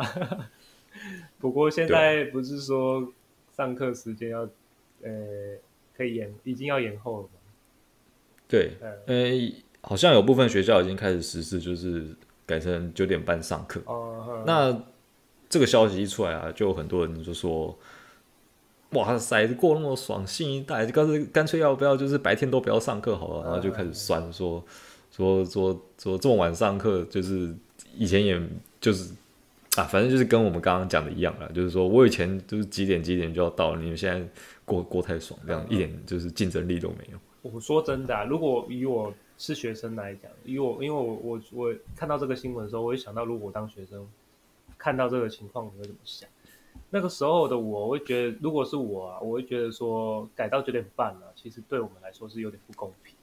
[1.40, 3.14] 不过现在不是说
[3.56, 4.42] 上课时间要，
[5.04, 5.10] 呃，
[5.96, 7.30] 可以延，已经要延后了吗？
[8.48, 8.72] 对，
[9.06, 9.32] 呃，
[9.82, 12.14] 好像有部分学校已经开始实施，就是
[12.46, 13.82] 改成九点半上课。
[13.86, 14.72] 哦，那
[15.54, 17.78] 这个消息一出来啊，就有很多人就说，
[18.94, 24.64] 哇塞，过那么爽，新一代干脆干脆要不要就是白天都不要上课好了，然后就开始酸说，
[25.12, 27.54] 说说说这么晚上课，就是
[27.96, 28.42] 以前也
[28.82, 29.14] 就是。
[29.76, 34.24] 啊，反正就是跟我们刚刚讲的一样了，就是说我以前就是几点几点就要到，你们现在
[34.66, 37.18] 过过太爽，这样一点就是竞争力都没有。
[37.42, 44.08] 我说真的啊，如果以我是学生来讲，以我因为我我我看到这个新闻的时候，我会想到如果我当学生
[44.84, 46.30] 看到这个情况，你会怎么想？
[46.90, 53.16] 那个时候的我，我会觉得，如果是我啊，我会觉得说改到九点半了，其实对我们来说是有点不公平。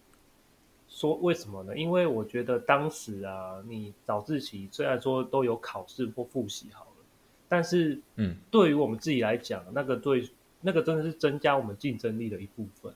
[0.89, 1.77] 说为什么呢？
[1.77, 7.05] 因为我觉得当时啊，你早自习虽然说都有考试或复习好了，
[7.47, 10.27] 但是，嗯，对于我们自己来讲，那个对
[10.63, 12.91] 那个真的是增加我们竞争力的一部分。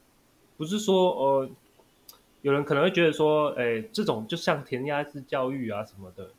[0.57, 1.49] 不是说呃，
[2.41, 6.31] 有人可能会觉得说，哎，这种就像填鸭式教育啊什么的，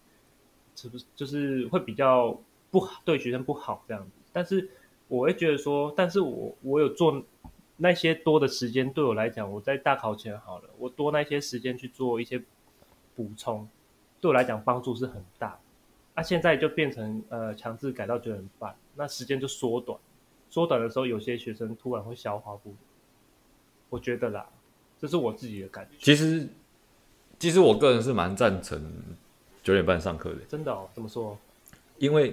[0.76, 4.12] 是不是就是会比较不好，对学生不好这样子？
[4.34, 4.70] 但是
[5.08, 7.24] 我会觉得说，但是我我有做。
[7.78, 12.42] 那些多的时间对我来讲，我在大考前好了，我多那些时间去做一些
[13.14, 13.68] 补充，
[14.22, 15.60] 对我来讲帮助是很大。
[16.16, 20.00] 那、现在就变成呃强制改到九点半，那时间就缩短，
[20.50, 22.74] 缩短的时候，有些学生突然会消化不
[23.90, 24.48] 我觉得啦，
[24.98, 25.98] 这是我自己的感觉。
[26.00, 26.48] 其实，
[27.38, 28.82] 其实我个人是蛮赞成
[29.66, 30.38] 九点半上课的。
[30.48, 30.88] 真的哦？
[30.94, 31.38] 怎么说？
[31.98, 32.28] 因为，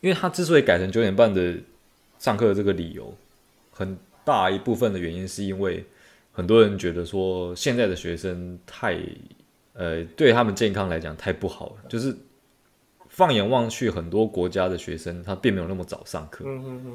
[0.00, 1.54] 因为他之所以改成九点半的
[2.18, 3.14] 上课的这个理由，
[3.70, 5.84] 很大一部分的原因是因为
[6.32, 8.98] 很多人觉得说现在的学生太，
[9.74, 11.76] 呃，对他们健康来讲太不好了。
[11.88, 12.16] 就是
[13.08, 16.44] 放眼望去，很多国家的学生他并没有那么早上课，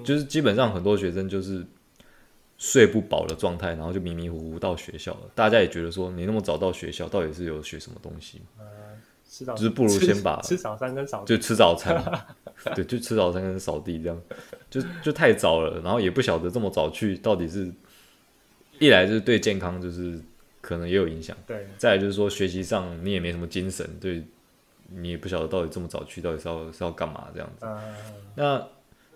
[0.04, 1.64] 就是基本上很多学生就是
[2.58, 5.30] 睡不饱的状态，然后就迷迷糊糊到学校了。
[5.36, 8.42] 大家也觉得说你那么早到学校，到底是有学什么东西？
[9.28, 12.02] 就是不如先把吃，吃早餐跟扫地，就吃早餐，
[12.74, 14.22] 对，就吃早餐跟扫地这样，
[14.70, 17.70] 就就太早了，然后也不晓得这么早去到底是，
[18.80, 20.20] 一来就是对健康就是
[20.62, 24.24] 可能也有影响，对，再来就是说学习上你也没什么精神，对，
[24.90, 27.94] 你也不晓得到底这么早去到底是要是要干嘛这样子，嗯、
[28.36, 28.68] 那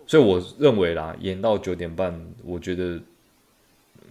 [0.06, 3.00] 所以我认为啦，延到九点半，我觉得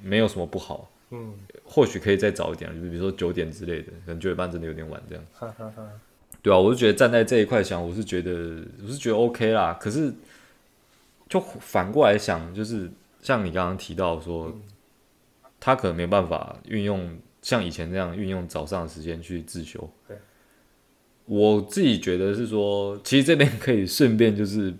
[0.01, 0.89] 没有什么不好。
[1.11, 5.25] 嗯，或许可以再早一点，就比如说九点之类的，可能九点半真的有点晚这样。
[5.33, 5.83] 哈哈哈。
[6.43, 9.73] 对啊，我是觉得站在这一块想，我是觉得我是觉得 OK 啦。
[9.81, 10.13] 可是
[11.27, 12.89] 就反过来想，就是
[13.21, 14.61] 像你刚刚提到说，嗯、
[15.59, 19.89] 他可能没办法运用像以前那样运用早上的时间去自修。
[20.07, 20.15] 对。
[21.25, 24.73] 我自己觉得是说，其实这边可以顺便就是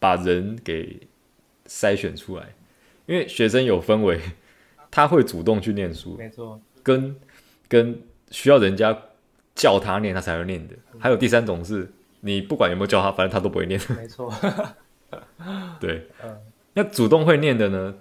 [0.00, 1.00] 把人给
[1.66, 2.52] 筛选出来，
[3.06, 4.20] 因为学生有分为。
[4.92, 7.16] 他会主动去念书，没错，跟
[7.66, 7.98] 跟
[8.30, 8.96] 需要人家
[9.54, 10.74] 叫他念，他才会念的。
[10.92, 13.80] 嗯、还有第三种是，你不管有没有叫他，反正他都不会念。
[13.96, 14.30] 没错，
[15.80, 16.36] 对，嗯，
[16.74, 17.94] 那主动会念的呢，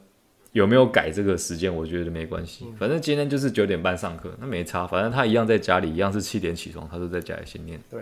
[0.51, 1.73] 有没有改这个时间？
[1.73, 7.79] 我觉得没关系，嗯、反正今天就是九点半上课，那没差，反正他一样在家里，一样是七点起床，他都在家里先念。
[7.89, 8.01] 对，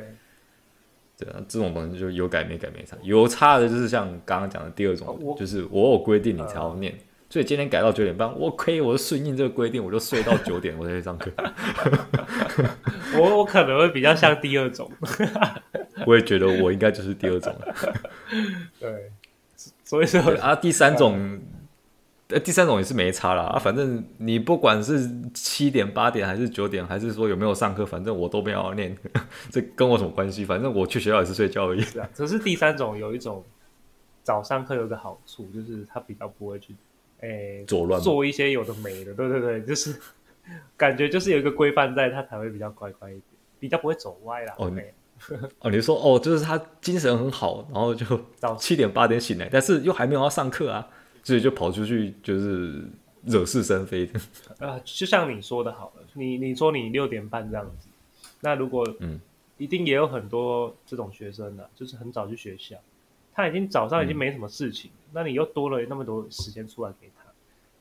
[1.15, 6.97] 对啊，这种东西就有改没改没差，有差的就是像刚刚讲的第二种，哦、就是我有规定你才要念。
[7.30, 11.30] 嗯所以今天改到九点半，我可以，我就顺应这个规定，我就睡到九点，我才去上课。
[13.15, 14.92] 我 我可能会比较像第二种，
[16.08, 17.56] 我也觉得我应该就是第二种。
[18.82, 19.12] 对，
[19.84, 21.39] 所以说啊，第三种，
[22.30, 28.98] 呃，第三种也是没差啦啊，反正你不管是七点、八点还是九点，还是说有没有上课，反正我都没有要念，
[29.52, 30.44] 这跟我什么关系？
[30.44, 31.82] 反正我去学校也是睡觉而已。
[31.82, 33.44] 是啊，只是第三种有一种
[34.24, 36.74] 早上课有个好处，就是他比较不会去。
[37.21, 39.93] 哎，做乱做一些有的没的，对对对，就是
[40.77, 43.23] 感觉就是有一个规范在，他才会比较乖乖一点，
[43.60, 44.53] 比较不会走歪啦。
[44.58, 44.71] 哦，
[45.60, 48.05] 哦，你说哦，就是他精神很好，然后就
[48.39, 50.88] 到 七点八点醒来，但是又还没有要上课啊，
[51.23, 52.84] 所以就跑出去就是
[53.25, 54.19] 惹是生非的。
[54.60, 57.89] 啊， 就像你说的好了，你你说你六点半这样子，
[58.39, 59.19] 那如果嗯，
[59.58, 62.77] 一定也有很多这种学生的，就是很早去学校。
[63.34, 67.26] 他已经早上已经没什么事情，嗯、那你又多了那么多时间出来给他，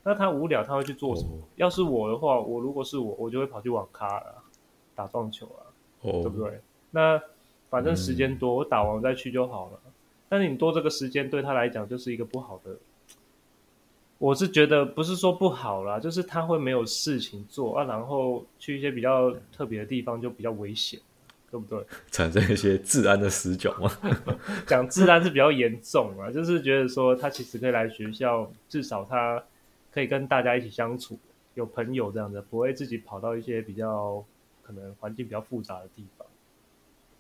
[0.03, 1.31] 那他无聊他会去做什么？
[1.33, 4.43] 哦、要是我的话，我如果是我，我就会跑去网咖了，
[4.95, 5.67] 打撞球啊，
[6.03, 6.61] 哦、对不对？
[6.91, 7.21] 那
[7.69, 9.81] 反正时间多，嗯、我打完再去就好了。
[10.29, 12.77] 但是你多这个时间对他来讲就是一个不好的，
[14.19, 20.99] 我是觉得不是说不好啦，就是他会没有事情做啊，然后去一些比较特别的地方就比较危险。
[21.51, 21.83] 对不对？
[22.11, 23.91] 产生一些治安的死角吗？
[24.67, 29.43] 讲治安是比较严重啊，就是觉得说他其实可以来学校，至少他
[29.93, 31.19] 可以跟大家一起相处，
[31.55, 34.25] 有朋友这样的，不会自己跑到一些比较
[34.63, 36.27] 可能环境比较复杂的地方。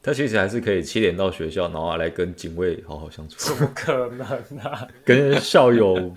[0.09, 3.37] 他其实还是可以七点到学校，然后来跟警卫好好相处。
[3.37, 4.27] 怎么可能
[4.64, 4.88] 啊？
[5.05, 6.11] 跟校友、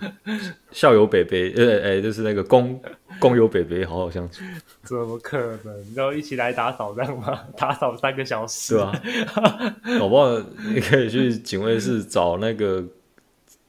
[0.70, 2.80] 校友北北，呃，哎，就是那个工
[3.18, 4.42] 工友北北好好相处。
[4.82, 5.94] 怎么可能？
[5.94, 7.38] 然后一起来打扫这样吗？
[7.58, 9.76] 打扫三个小时，对啊？
[9.98, 10.38] 搞不好
[10.72, 12.82] 你可以去警卫室找那个。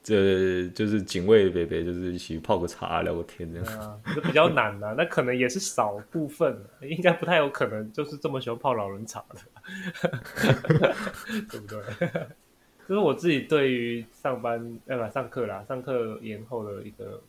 [0.04, 3.80] 这就是警卫北北，就是一起泡个茶聊个天这样。
[3.80, 9.40] 啊，这比较难的， 那可能也是少部分，应该不太有可能就是这么喜欢泡老人茶的，
[11.50, 11.82] 对不对？
[12.86, 17.22] 就是我自己对于上班呃不上课啦，上课延后的一个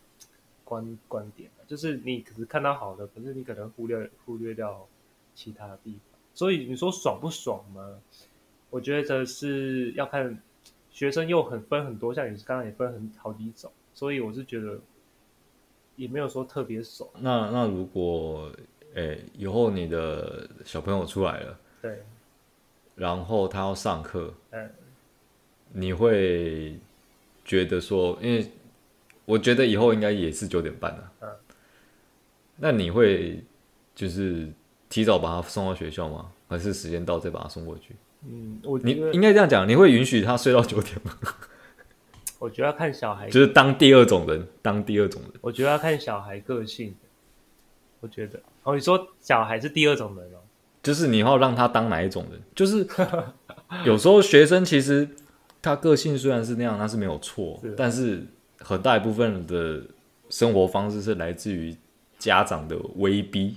[0.65, 4.85] 观观点，就是你可是看到好的，可是你可能忽略忽略掉
[5.33, 6.19] 其他的地方。
[6.35, 7.89] 所以你说爽不爽吗？
[8.69, 10.37] 我觉得是要看。
[10.95, 14.79] 学生又很分很多，像你刚刚也分很好几种，所以我是觉得
[15.97, 17.13] 也没有说特别熟。
[17.19, 18.49] 那那如果
[18.95, 22.05] 诶、欸、以后你的小朋友出来了，对，
[22.95, 24.71] 然后他要上课，嗯，
[25.73, 26.79] 你会
[27.45, 28.49] 觉得说，因为
[29.25, 31.29] 我觉得以后应该也是九点半了，嗯，
[32.55, 33.43] 那你会
[33.97, 34.49] 就是
[34.89, 36.31] 提早把他送到学校吗？
[36.47, 37.97] 还是时间到再把他送过去？
[38.27, 41.13] 嗯，我你应该这样讲，你会允许他睡到九点吗？
[42.39, 45.33] 我觉得要看小孩，就是当第二种人，当第二种人。
[45.41, 46.95] 我觉得要看小孩个性。
[48.01, 50.37] 我觉得哦，你说小孩是第二种人哦，
[50.83, 52.39] 就是你要让他当哪一种人？
[52.55, 52.87] 就是
[53.87, 55.09] 有时候学生其实
[55.63, 58.23] 他个性虽然是那样，那是没有错，是但是
[58.59, 59.81] 很大一部分的
[60.29, 61.75] 生活方式是来自于
[62.19, 63.57] 家长的威逼。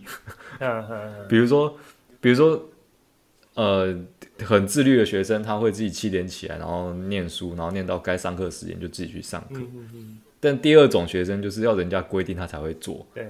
[1.28, 1.76] 比如说，
[2.22, 2.70] 比如说，
[3.58, 3.94] 呃。
[4.46, 9.56] 很自律的学生，他会自己七点起来，然后念书，然后念到该上课时间就自己去上课。
[9.56, 10.18] 嗯嗯嗯。
[10.40, 13.04] 但第二种学生就是要人家规定他才会做。
[13.16, 13.28] 对。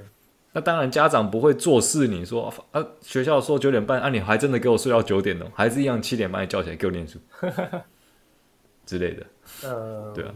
[0.52, 5.50] 那当然，家长不会坐视你说啊，学校说九点半，啊，你还真的给我睡到九点呢？
[5.56, 7.18] 还是一样七点半叫起来给我念书
[8.86, 9.26] 之类的。
[9.64, 10.36] 呃，对啊。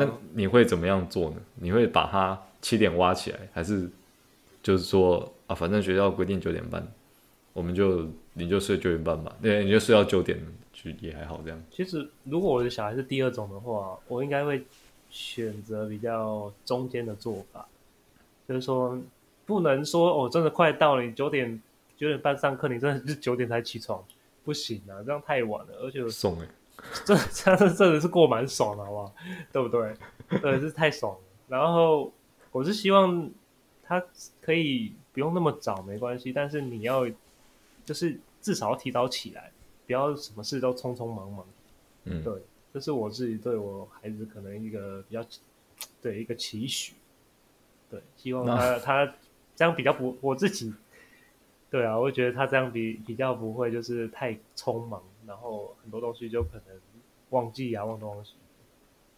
[0.00, 1.36] 那你会怎么样做呢？
[1.54, 3.88] 你会把他七点挖起来，还是
[4.60, 6.84] 就是说啊，反正学校规定九点半，
[7.54, 8.06] 我们就。
[8.36, 11.64] 你就睡九点半吧，对，你就睡到九点，去也还好这样。
[11.70, 14.66] 其实，如果我的小孩是第二种的话，我应该会
[15.08, 17.64] 选择比较中间的做法，
[18.48, 19.00] 就是说，
[19.46, 21.62] 不能说哦，真的快到了，你九点
[21.96, 24.04] 九点半上课，你真的是九点才起床，
[24.44, 26.48] 不行啊，这样太晚了，而且爽哎，
[27.04, 29.14] 这这样真的是过蛮爽的，好不好？
[29.52, 29.94] 对不对？
[30.40, 31.20] 对，是太爽了。
[31.46, 32.12] 然后
[32.50, 33.30] 我是希望
[33.84, 34.02] 他
[34.42, 37.06] 可以不用那么早，没关系，但是你要。
[37.84, 39.52] 就是至少要提早起来，
[39.86, 41.46] 不要什么事都匆匆忙忙。
[42.04, 42.42] 嗯，对，
[42.72, 45.24] 这是我自己对我孩子可能一个比较
[46.02, 46.94] 对一个期许。
[47.90, 49.14] 对，希望他他
[49.54, 50.72] 这样比较不，我自己
[51.70, 56.80] 对啊，我会觉得他这样比比较不会就是太匆忙，然后很多东西就可能
[57.30, 58.34] 忘记啊，忘东西，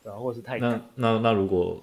[0.02, 1.82] 然后或者是太那那那如果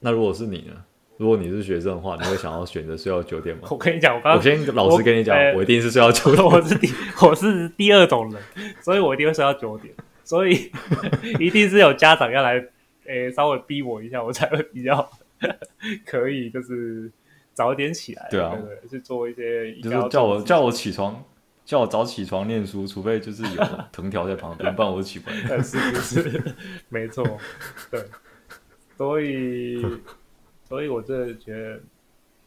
[0.00, 0.84] 那如果是你呢？
[1.18, 3.68] 如果你是学生的话，你会想要选择睡到九点吗？
[3.72, 6.44] 我跟你讲，我刚刚我先老实跟你讲，我，一定是睡到九点。
[6.44, 6.88] 我是第
[7.22, 8.42] 我是第二种人，
[8.82, 9.94] 所以我一定会睡到九点。
[10.24, 10.70] 所以
[11.40, 12.54] 一定是有家长要来，
[13.06, 15.08] 诶、欸，稍微逼我一下，我才会比较
[16.04, 17.10] 可以，就是
[17.54, 18.28] 早点起来。
[18.30, 18.54] 对啊，
[18.90, 21.24] 去做一些就是叫我叫我起床，
[21.64, 25.62] 叫我早起床念书，除非就是有藤条在旁边，不然我就起不来。
[25.62, 26.42] 是不是？
[26.88, 27.24] 没错，
[27.90, 28.00] 对，
[28.98, 29.82] 所以。
[30.68, 31.80] 所以，我这觉得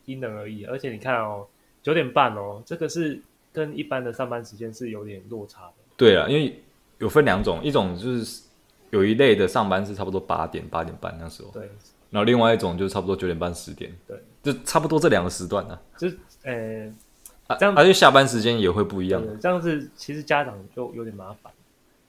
[0.05, 1.47] 因人而异，而且你看哦，
[1.81, 3.21] 九点半哦，这个是
[3.53, 5.73] 跟一般的上班时间是有点落差的。
[5.95, 6.61] 对啊，因为
[6.97, 8.43] 有分两种，一种就是
[8.89, 11.69] 有一类的上班是差不多八点、八点半那时候，对。
[12.09, 15.81] 然后另外一种就是差不多九点半、十点，对，就差不多这两个时段呢、啊。
[15.97, 16.07] 就
[16.43, 16.91] 呃，
[17.57, 19.23] 这样，而且下班时间也会不一样。
[19.39, 21.53] 这样子其实家长就有点麻烦。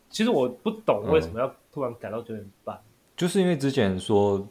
[0.08, 4.44] 其实我不懂为什么要突然改到九点半、嗯，就是因为之前说。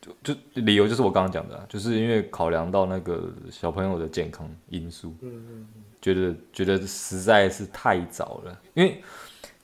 [0.00, 5.66] 就就理由就是我刚刚讲的、啊，就是因为考量到那个小朋友的健康因素，嗯嗯嗯，
[6.00, 8.60] 觉得觉得实在是太早了。
[8.74, 9.02] 因为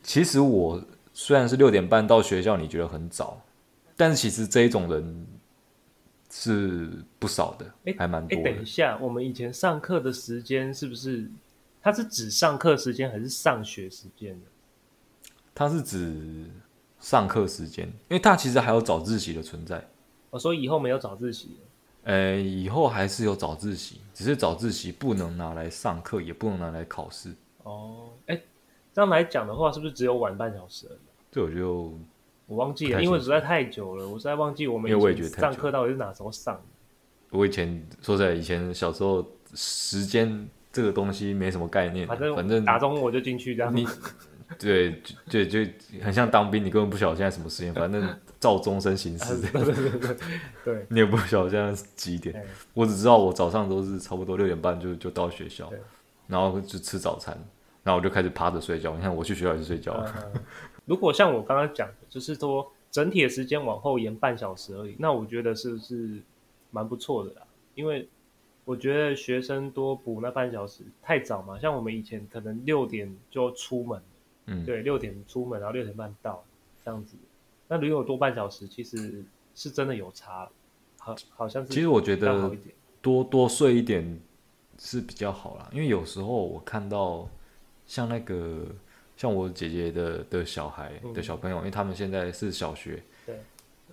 [0.02, 0.82] 其实我
[1.14, 3.40] 虽然是六点半到学校，你觉得很早，
[3.96, 5.26] 但是其实这一种人
[6.30, 8.50] 是不少的，欸、还蛮多的。
[8.50, 11.30] 等一下，我们以前上课的时间是不是？
[11.82, 14.46] 它是指上课时间还是上学时间呢？
[15.54, 16.44] 它是指
[16.98, 19.82] 上课时间，因为它其实还有早自习的存在。
[20.38, 21.56] 所以以后没有早自习，
[22.04, 27.34] 呃，以后还是有早自习，只是早自习不能拿来上课，也不能拿来考试。
[27.64, 28.40] 哦，哎，
[28.94, 30.98] 这样来讲的话，是不是只有晚半小时而已？
[31.32, 31.98] 这我就
[32.46, 36.62] 我忘记了，因为实在太久了，我实在忘记我们以前上课到底是哪时候上的。
[37.30, 43.74] 我以前说实在，以前小时候时间这个东西没什么概念，反正反正打钟我就进去这样。
[43.74, 43.84] 你
[44.58, 45.60] 对对就
[46.02, 48.08] 很像当兵，你根本不晓得现在什么时间，反正。
[48.38, 50.16] 照钟声行 事，对对对
[50.62, 55.72] 对， 你也不晓得现在是几点，我只知道我早上都是差不多六点半就就到学校，
[56.26, 57.34] 然后就吃早餐，
[57.82, 58.94] 然后我就开始趴着睡觉。
[58.94, 60.04] 你看我去学校也是睡觉。
[60.84, 66.20] 如果像我刚刚讲的，就是说整体的时间往后延半小时而已，那我觉得是不是
[66.70, 67.42] 蛮不错的啦？
[67.74, 68.06] 因为
[68.66, 74.00] 我觉得学生多补那半小时太早嘛，像我们以前可能六点就出门，
[74.46, 76.44] 嗯，对，六点出门，然后六点半到
[76.84, 77.16] 这样子。
[77.68, 80.48] 那如果多半小时，其实是真的有差，
[80.98, 81.72] 好，好像是。
[81.72, 82.50] 其实我觉得
[83.02, 84.20] 多多睡一点
[84.78, 87.28] 是比较好啦，因为有时候我看到
[87.86, 88.66] 像那个
[89.16, 93.40] 像我姐姐的的小孩的小朋友，嗯、因为他们现在是小学，对，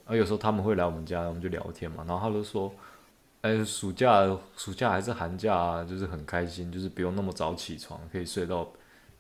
[0.06, 2.72] 而有时候他们会来我们家，我们就聊天嘛，然后他就说，
[3.42, 8.72] 哎、欸，暑假暑假还是寒假啊，就是很开心，就是不用那么早起床，可以睡到。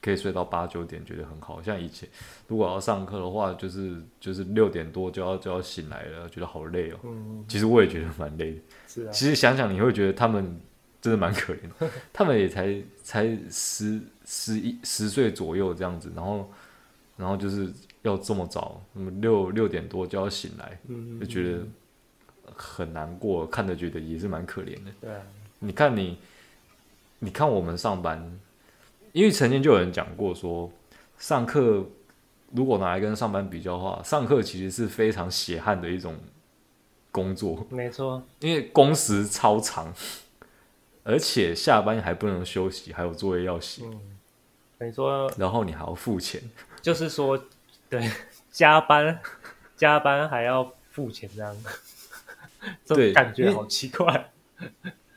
[0.03, 1.61] 可以睡到八九点，觉得很好。
[1.61, 2.09] 像以前，
[2.49, 6.99] 如果要上课的话，就是就是六点多就要就要醒来了，觉得好累哦。
[7.03, 8.59] 嗯，其实我也觉得蛮累的。
[8.85, 9.11] 是啊。
[9.13, 10.59] 其实想想，你会觉得他们
[11.01, 11.89] 真的蛮可怜的。
[12.11, 16.51] 他们也才才十十一十岁左右这样子，然后
[17.15, 21.65] 然后就是要这么早，那么六六点多就要醒来，嗯，就觉得
[22.53, 24.91] 很难过，看着觉得也是蛮可怜的。
[24.99, 25.21] 对啊，
[25.59, 26.17] 你看你，
[27.19, 28.21] 你看我们上班，
[29.13, 30.69] 因为曾经就有人讲过说，
[31.17, 31.85] 上课
[32.51, 36.15] 如果拿来跟上班比较的话，上课其实是非常血汗的一种
[37.11, 39.93] 工作，没错， 因为工时超长，
[41.03, 43.83] 而且下班还不能休息，还有作业要写。
[43.85, 43.99] 嗯
[44.79, 46.41] 你说，然后你还要付钱，
[46.81, 47.41] 就是说，
[47.89, 48.11] 对，
[48.51, 49.17] 加班，
[49.77, 51.55] 加班还要付钱这样，
[52.83, 54.29] 这种感觉好奇怪。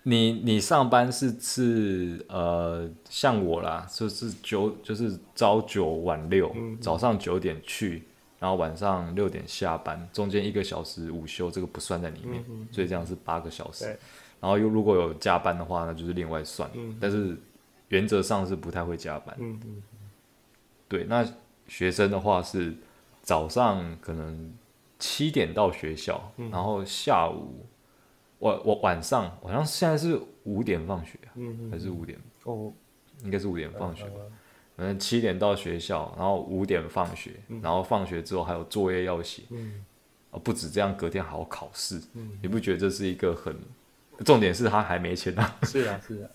[0.08, 8.04] 你你上班是是呃，像我啦，就是九就是朝九晚六，嗯、早上九点去，
[8.38, 13.86] 然后晚上六点下班，中间一个小时午休，这个不算在里面，嗯、所以这样是八个小时。
[14.40, 17.36] 然后又如果有加班的话，那就是另外算，嗯、但是。
[17.90, 19.32] 原则上是不太会加班。
[19.38, 19.82] 嗯嗯，
[20.88, 21.24] 对，那
[21.68, 22.74] 学生的话是
[23.22, 24.52] 早上可能
[24.98, 27.64] 七点到学校，嗯、然后下午
[28.40, 32.18] 晚我晚上好像现在是五点放学，嗯嗯，还是五点？
[32.44, 32.72] 哦，
[33.24, 34.04] 应该是五点放学。
[34.76, 39.42] 反正七点到学校，然后五点放学，嗯、然后放学之后还有作业要写。
[39.48, 39.82] 嗯，
[40.44, 41.98] 不止这样，隔天还要考试。
[42.12, 43.56] 嗯，你不觉得这是一个很
[44.24, 44.54] 重点？
[44.54, 45.56] 是他还没钱啊？
[45.64, 46.30] 是啊，是啊，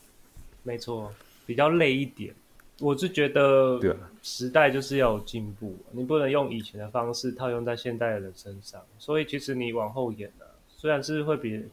[0.64, 1.14] 没错。
[1.46, 2.34] 比较累一点，
[2.80, 3.80] 我是觉得，
[4.24, 8.82] 时代就是要有进步，啊，你不能用以前的方式套用在现代的人身上。
[8.98, 11.64] 所以其实你往后演呢，啊，虽然是会比，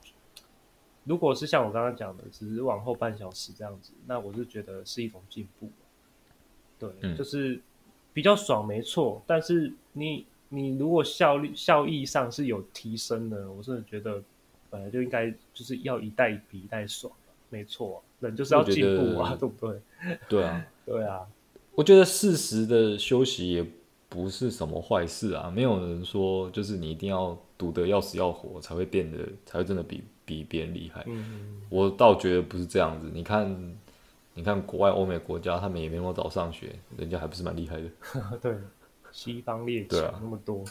[1.09, 5.71] 如果是像我刚刚讲的，只是往后半小时这样子，那我是觉得是一种进步。
[6.79, 7.59] 对，嗯，就是
[8.13, 9.23] 比较爽，没错。
[9.27, 14.23] 但是你你如果效率效益上是有提升的，我真的觉得
[14.69, 17.11] 本来就应该就是要一代比一代爽。
[17.49, 19.81] 没错，人就是要进步啊，对不对？
[20.29, 21.27] 对啊， 对啊。
[21.75, 23.67] 我觉得适时的休息也
[24.09, 25.51] 不是什么坏事啊。
[25.51, 31.03] 没有人说就是你一定要赌得要死要活才会变得才会真的比比别人厉害。
[31.07, 33.11] 嗯，我倒觉得不是这样子。
[33.15, 33.75] 你看，
[34.35, 37.89] 你看国外欧美国家，他们也没那么早上学，人家还不是蛮厉害的。
[38.43, 38.55] 对，
[39.11, 40.63] 西方列强那么多，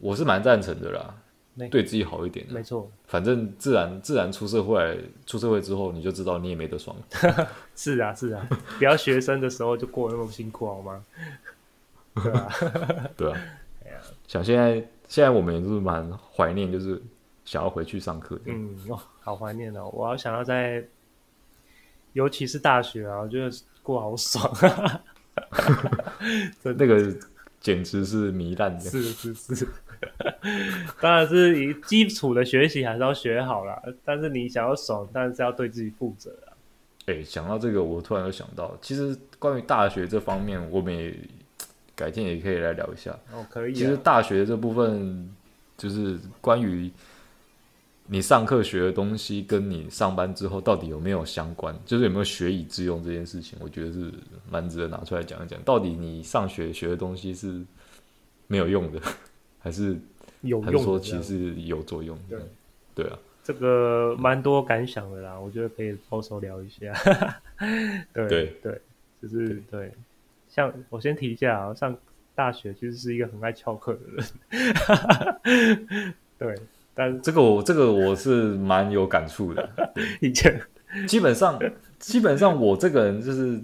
[0.00, 1.14] 我是蛮赞成的啦。
[1.70, 2.90] 对自己好一点，没错。
[3.06, 6.96] 反正自然自然出社会，出社会之后你就知道你也没得爽。
[7.76, 11.04] 是啊，是啊，不要学生的时候就过那么辛苦好吗？
[12.14, 12.48] 对啊，
[13.16, 13.38] 对啊。
[14.26, 14.76] 想现在
[15.06, 17.00] 现在我们也是蛮怀念，就是
[17.44, 18.40] 想要回去上课。
[18.44, 19.88] 嗯，哇，好怀念哦！
[19.92, 20.84] 我要想要在，
[22.12, 23.50] 尤其是大学啊，我觉得
[23.82, 25.02] 过好爽啊。
[26.62, 27.14] 那个
[27.60, 28.80] 简直是糜烂的。
[28.80, 29.68] 是是是。
[31.00, 36.50] 当然是以基础的学习还是要学好啦，但是你想要爽，但是要对自己负责啊。
[37.06, 41.14] 哎、欸，想到这个，我突然又想到，其实关于大学这方面，我们也
[41.94, 43.16] 改天也可以来聊一下。
[43.32, 43.74] 哦，可以、啊。
[43.74, 45.32] 其实大学这部分，
[45.76, 46.90] 就是关于
[48.06, 54.12] 你上课学的东西，跟你上班之后到底有没有相关，就是有没有学以致用这件事情，我觉得是
[54.50, 55.62] 蛮值得拿出来讲一讲。
[55.62, 57.62] 到底你上学学的东西是
[58.46, 59.00] 没有用的？
[59.60, 59.96] 还是
[60.40, 62.36] 有用，还是说其实是有作用的。
[62.94, 66.92] 对，对啊，这个蛮多感想的啦，我觉得可以抛手聊一下。
[68.12, 68.80] 对对对，
[69.22, 69.92] 就是对，对。
[70.48, 71.96] 像我先提一下啊，上
[72.34, 74.24] 大学其实是一个很爱翘课的人。
[76.38, 76.54] 对，
[76.94, 79.68] 但这个我这个我是蛮有感触的。
[80.20, 80.60] 以前
[81.06, 81.58] 基本上
[81.98, 83.60] 基本上我这个人就是。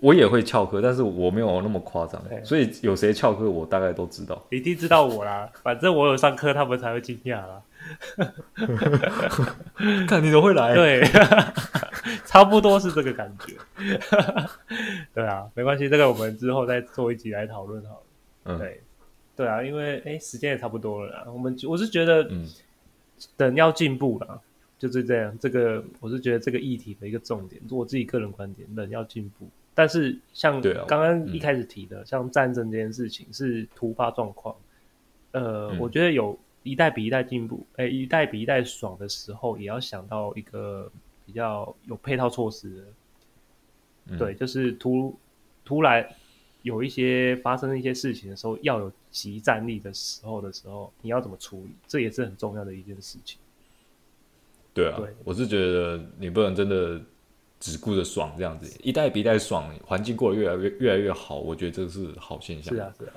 [0.00, 4.44] 我也会翘课，但是我没有那么夸张，对所以有谁翘课，我大概都知道。
[4.50, 7.62] 一定知道我啦，反正我有上课，他们才会惊讶啦。
[10.06, 10.74] 看你怎么会来？
[10.76, 11.02] 对，
[12.26, 13.54] 差不多是这个感觉。
[15.14, 18.02] 对啊，没关系，这个我们之后再做一集来讨论好了。
[18.44, 18.82] 嗯，对，
[19.36, 21.24] 对啊，因为哎，时间也差不多了啦。
[21.32, 22.46] 我们我是觉得，嗯，
[23.36, 24.40] 等要进步了，
[24.78, 25.36] 就是这样。
[25.38, 29.48] 这个我是觉得这个议题的一个重点，我自己个人观点，人要进步。
[29.74, 34.54] 但是像刚刚一开始提的，啊嗯、像战争这件事情是突发状况，
[35.32, 40.88] 呃，嗯、我觉得有一代比一代进步，哎、欸，一代比一代爽的时候，也要想到一个
[41.26, 42.82] 比较有配套措施的，
[44.10, 45.18] 嗯、对，就是突
[45.64, 46.08] 突然
[46.64, 51.70] 有一些发生一些事情的时候，要有集战力的时候的时候，你要怎么处理？
[51.86, 53.38] 这也是很重要的一件事情。
[54.74, 57.00] 对啊，对我是觉得你不能真的。
[57.60, 62.74] 只顾着爽这样子，一代比一代爽，环境过得越来越越来越好，我觉得这是好现象。
[62.74, 63.12] 是啊，是啊，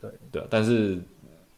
[0.00, 0.46] 对对啊。
[0.48, 0.96] 但是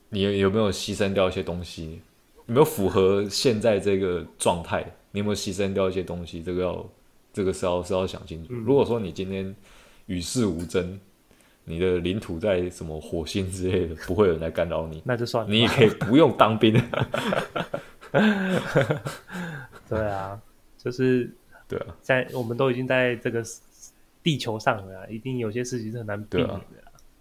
[0.09, 2.01] 你有没有牺牲掉一些东西？
[2.47, 4.83] 有没有符合现在这个状态？
[5.11, 6.43] 你有没有牺牲掉一些东西？
[6.43, 6.91] 这个要
[7.35, 8.49] 这个是要是要想清楚。
[8.51, 9.55] 嗯、如果说你今天
[10.07, 10.99] 与世无争，
[11.65, 15.51] 你的领土在什么火星之类的，不会有人来干扰你， 那就算了。
[15.51, 16.75] 你也可以不用当兵。
[19.89, 20.41] 对啊，
[20.77, 21.31] 就是
[21.69, 23.43] 对啊，在我们都已经在这个
[24.23, 26.61] 地球上了，一定有些事情是很难避免的。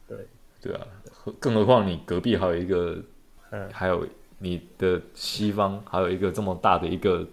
[0.08, 0.18] 对
[0.62, 0.88] 对啊，
[1.40, 2.98] 更何况你隔壁还有一个，
[3.52, 4.08] 嗯，还有
[4.40, 7.26] 你的西方还有一个这么大的一个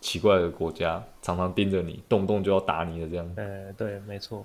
[0.00, 3.30] 奇怪的国家，常常盯着你，动不动就要打你的这样。
[3.36, 4.44] 呃，对，没错。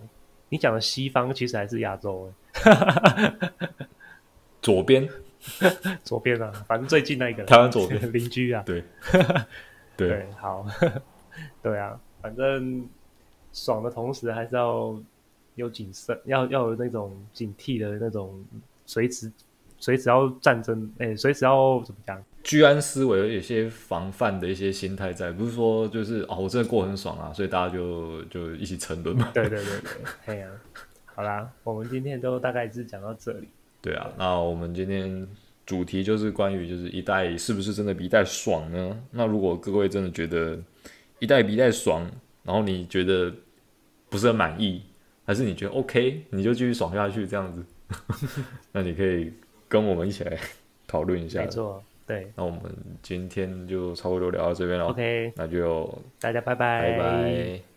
[0.55, 2.31] 你讲的西方其实还是亚洲，
[4.61, 5.05] 左边，
[6.01, 8.01] 左边啊，反正最近那个台湾左边。
[8.13, 8.81] 邻居啊，对，
[9.97, 10.65] 对，对，好，
[11.61, 12.87] 对啊，反正
[13.51, 14.97] 爽的同时还是要
[15.55, 18.41] 有谨慎，要要有那种警惕的那种，
[18.85, 19.29] 随时
[19.77, 22.23] 随时要战争，哎，随时要怎么讲？
[22.45, 29.31] 居安思危，有一些防范的一些心态在，不是说就是哦，我真的过很爽啊，所以大家就就一起沉沦嘛。
[29.33, 29.91] 对对对对，
[30.27, 30.53] 哎呀、啊，
[31.15, 33.47] 好啦，我们今天都大概是讲到这里。
[33.81, 35.27] 对啊，那我们今天
[35.65, 39.03] 主题就是关于就是一代是不是真的比一代爽呢？
[39.09, 40.55] 那如果各位真的觉得
[41.17, 42.07] 一代比一代爽，
[42.43, 43.33] 然后你觉得
[44.07, 44.83] 不是很满意，
[45.25, 47.65] 还是你觉得 OK，你就继续爽下去这样子，
[48.71, 49.33] 那你可以
[49.67, 50.37] 跟我们一起来
[50.85, 51.41] 讨论一下。
[51.41, 51.83] 没错。
[52.07, 52.61] 对，那我们
[53.01, 54.85] 今天就差不多聊到这边了。
[54.85, 57.74] OK，那就大家拜拜，拜拜。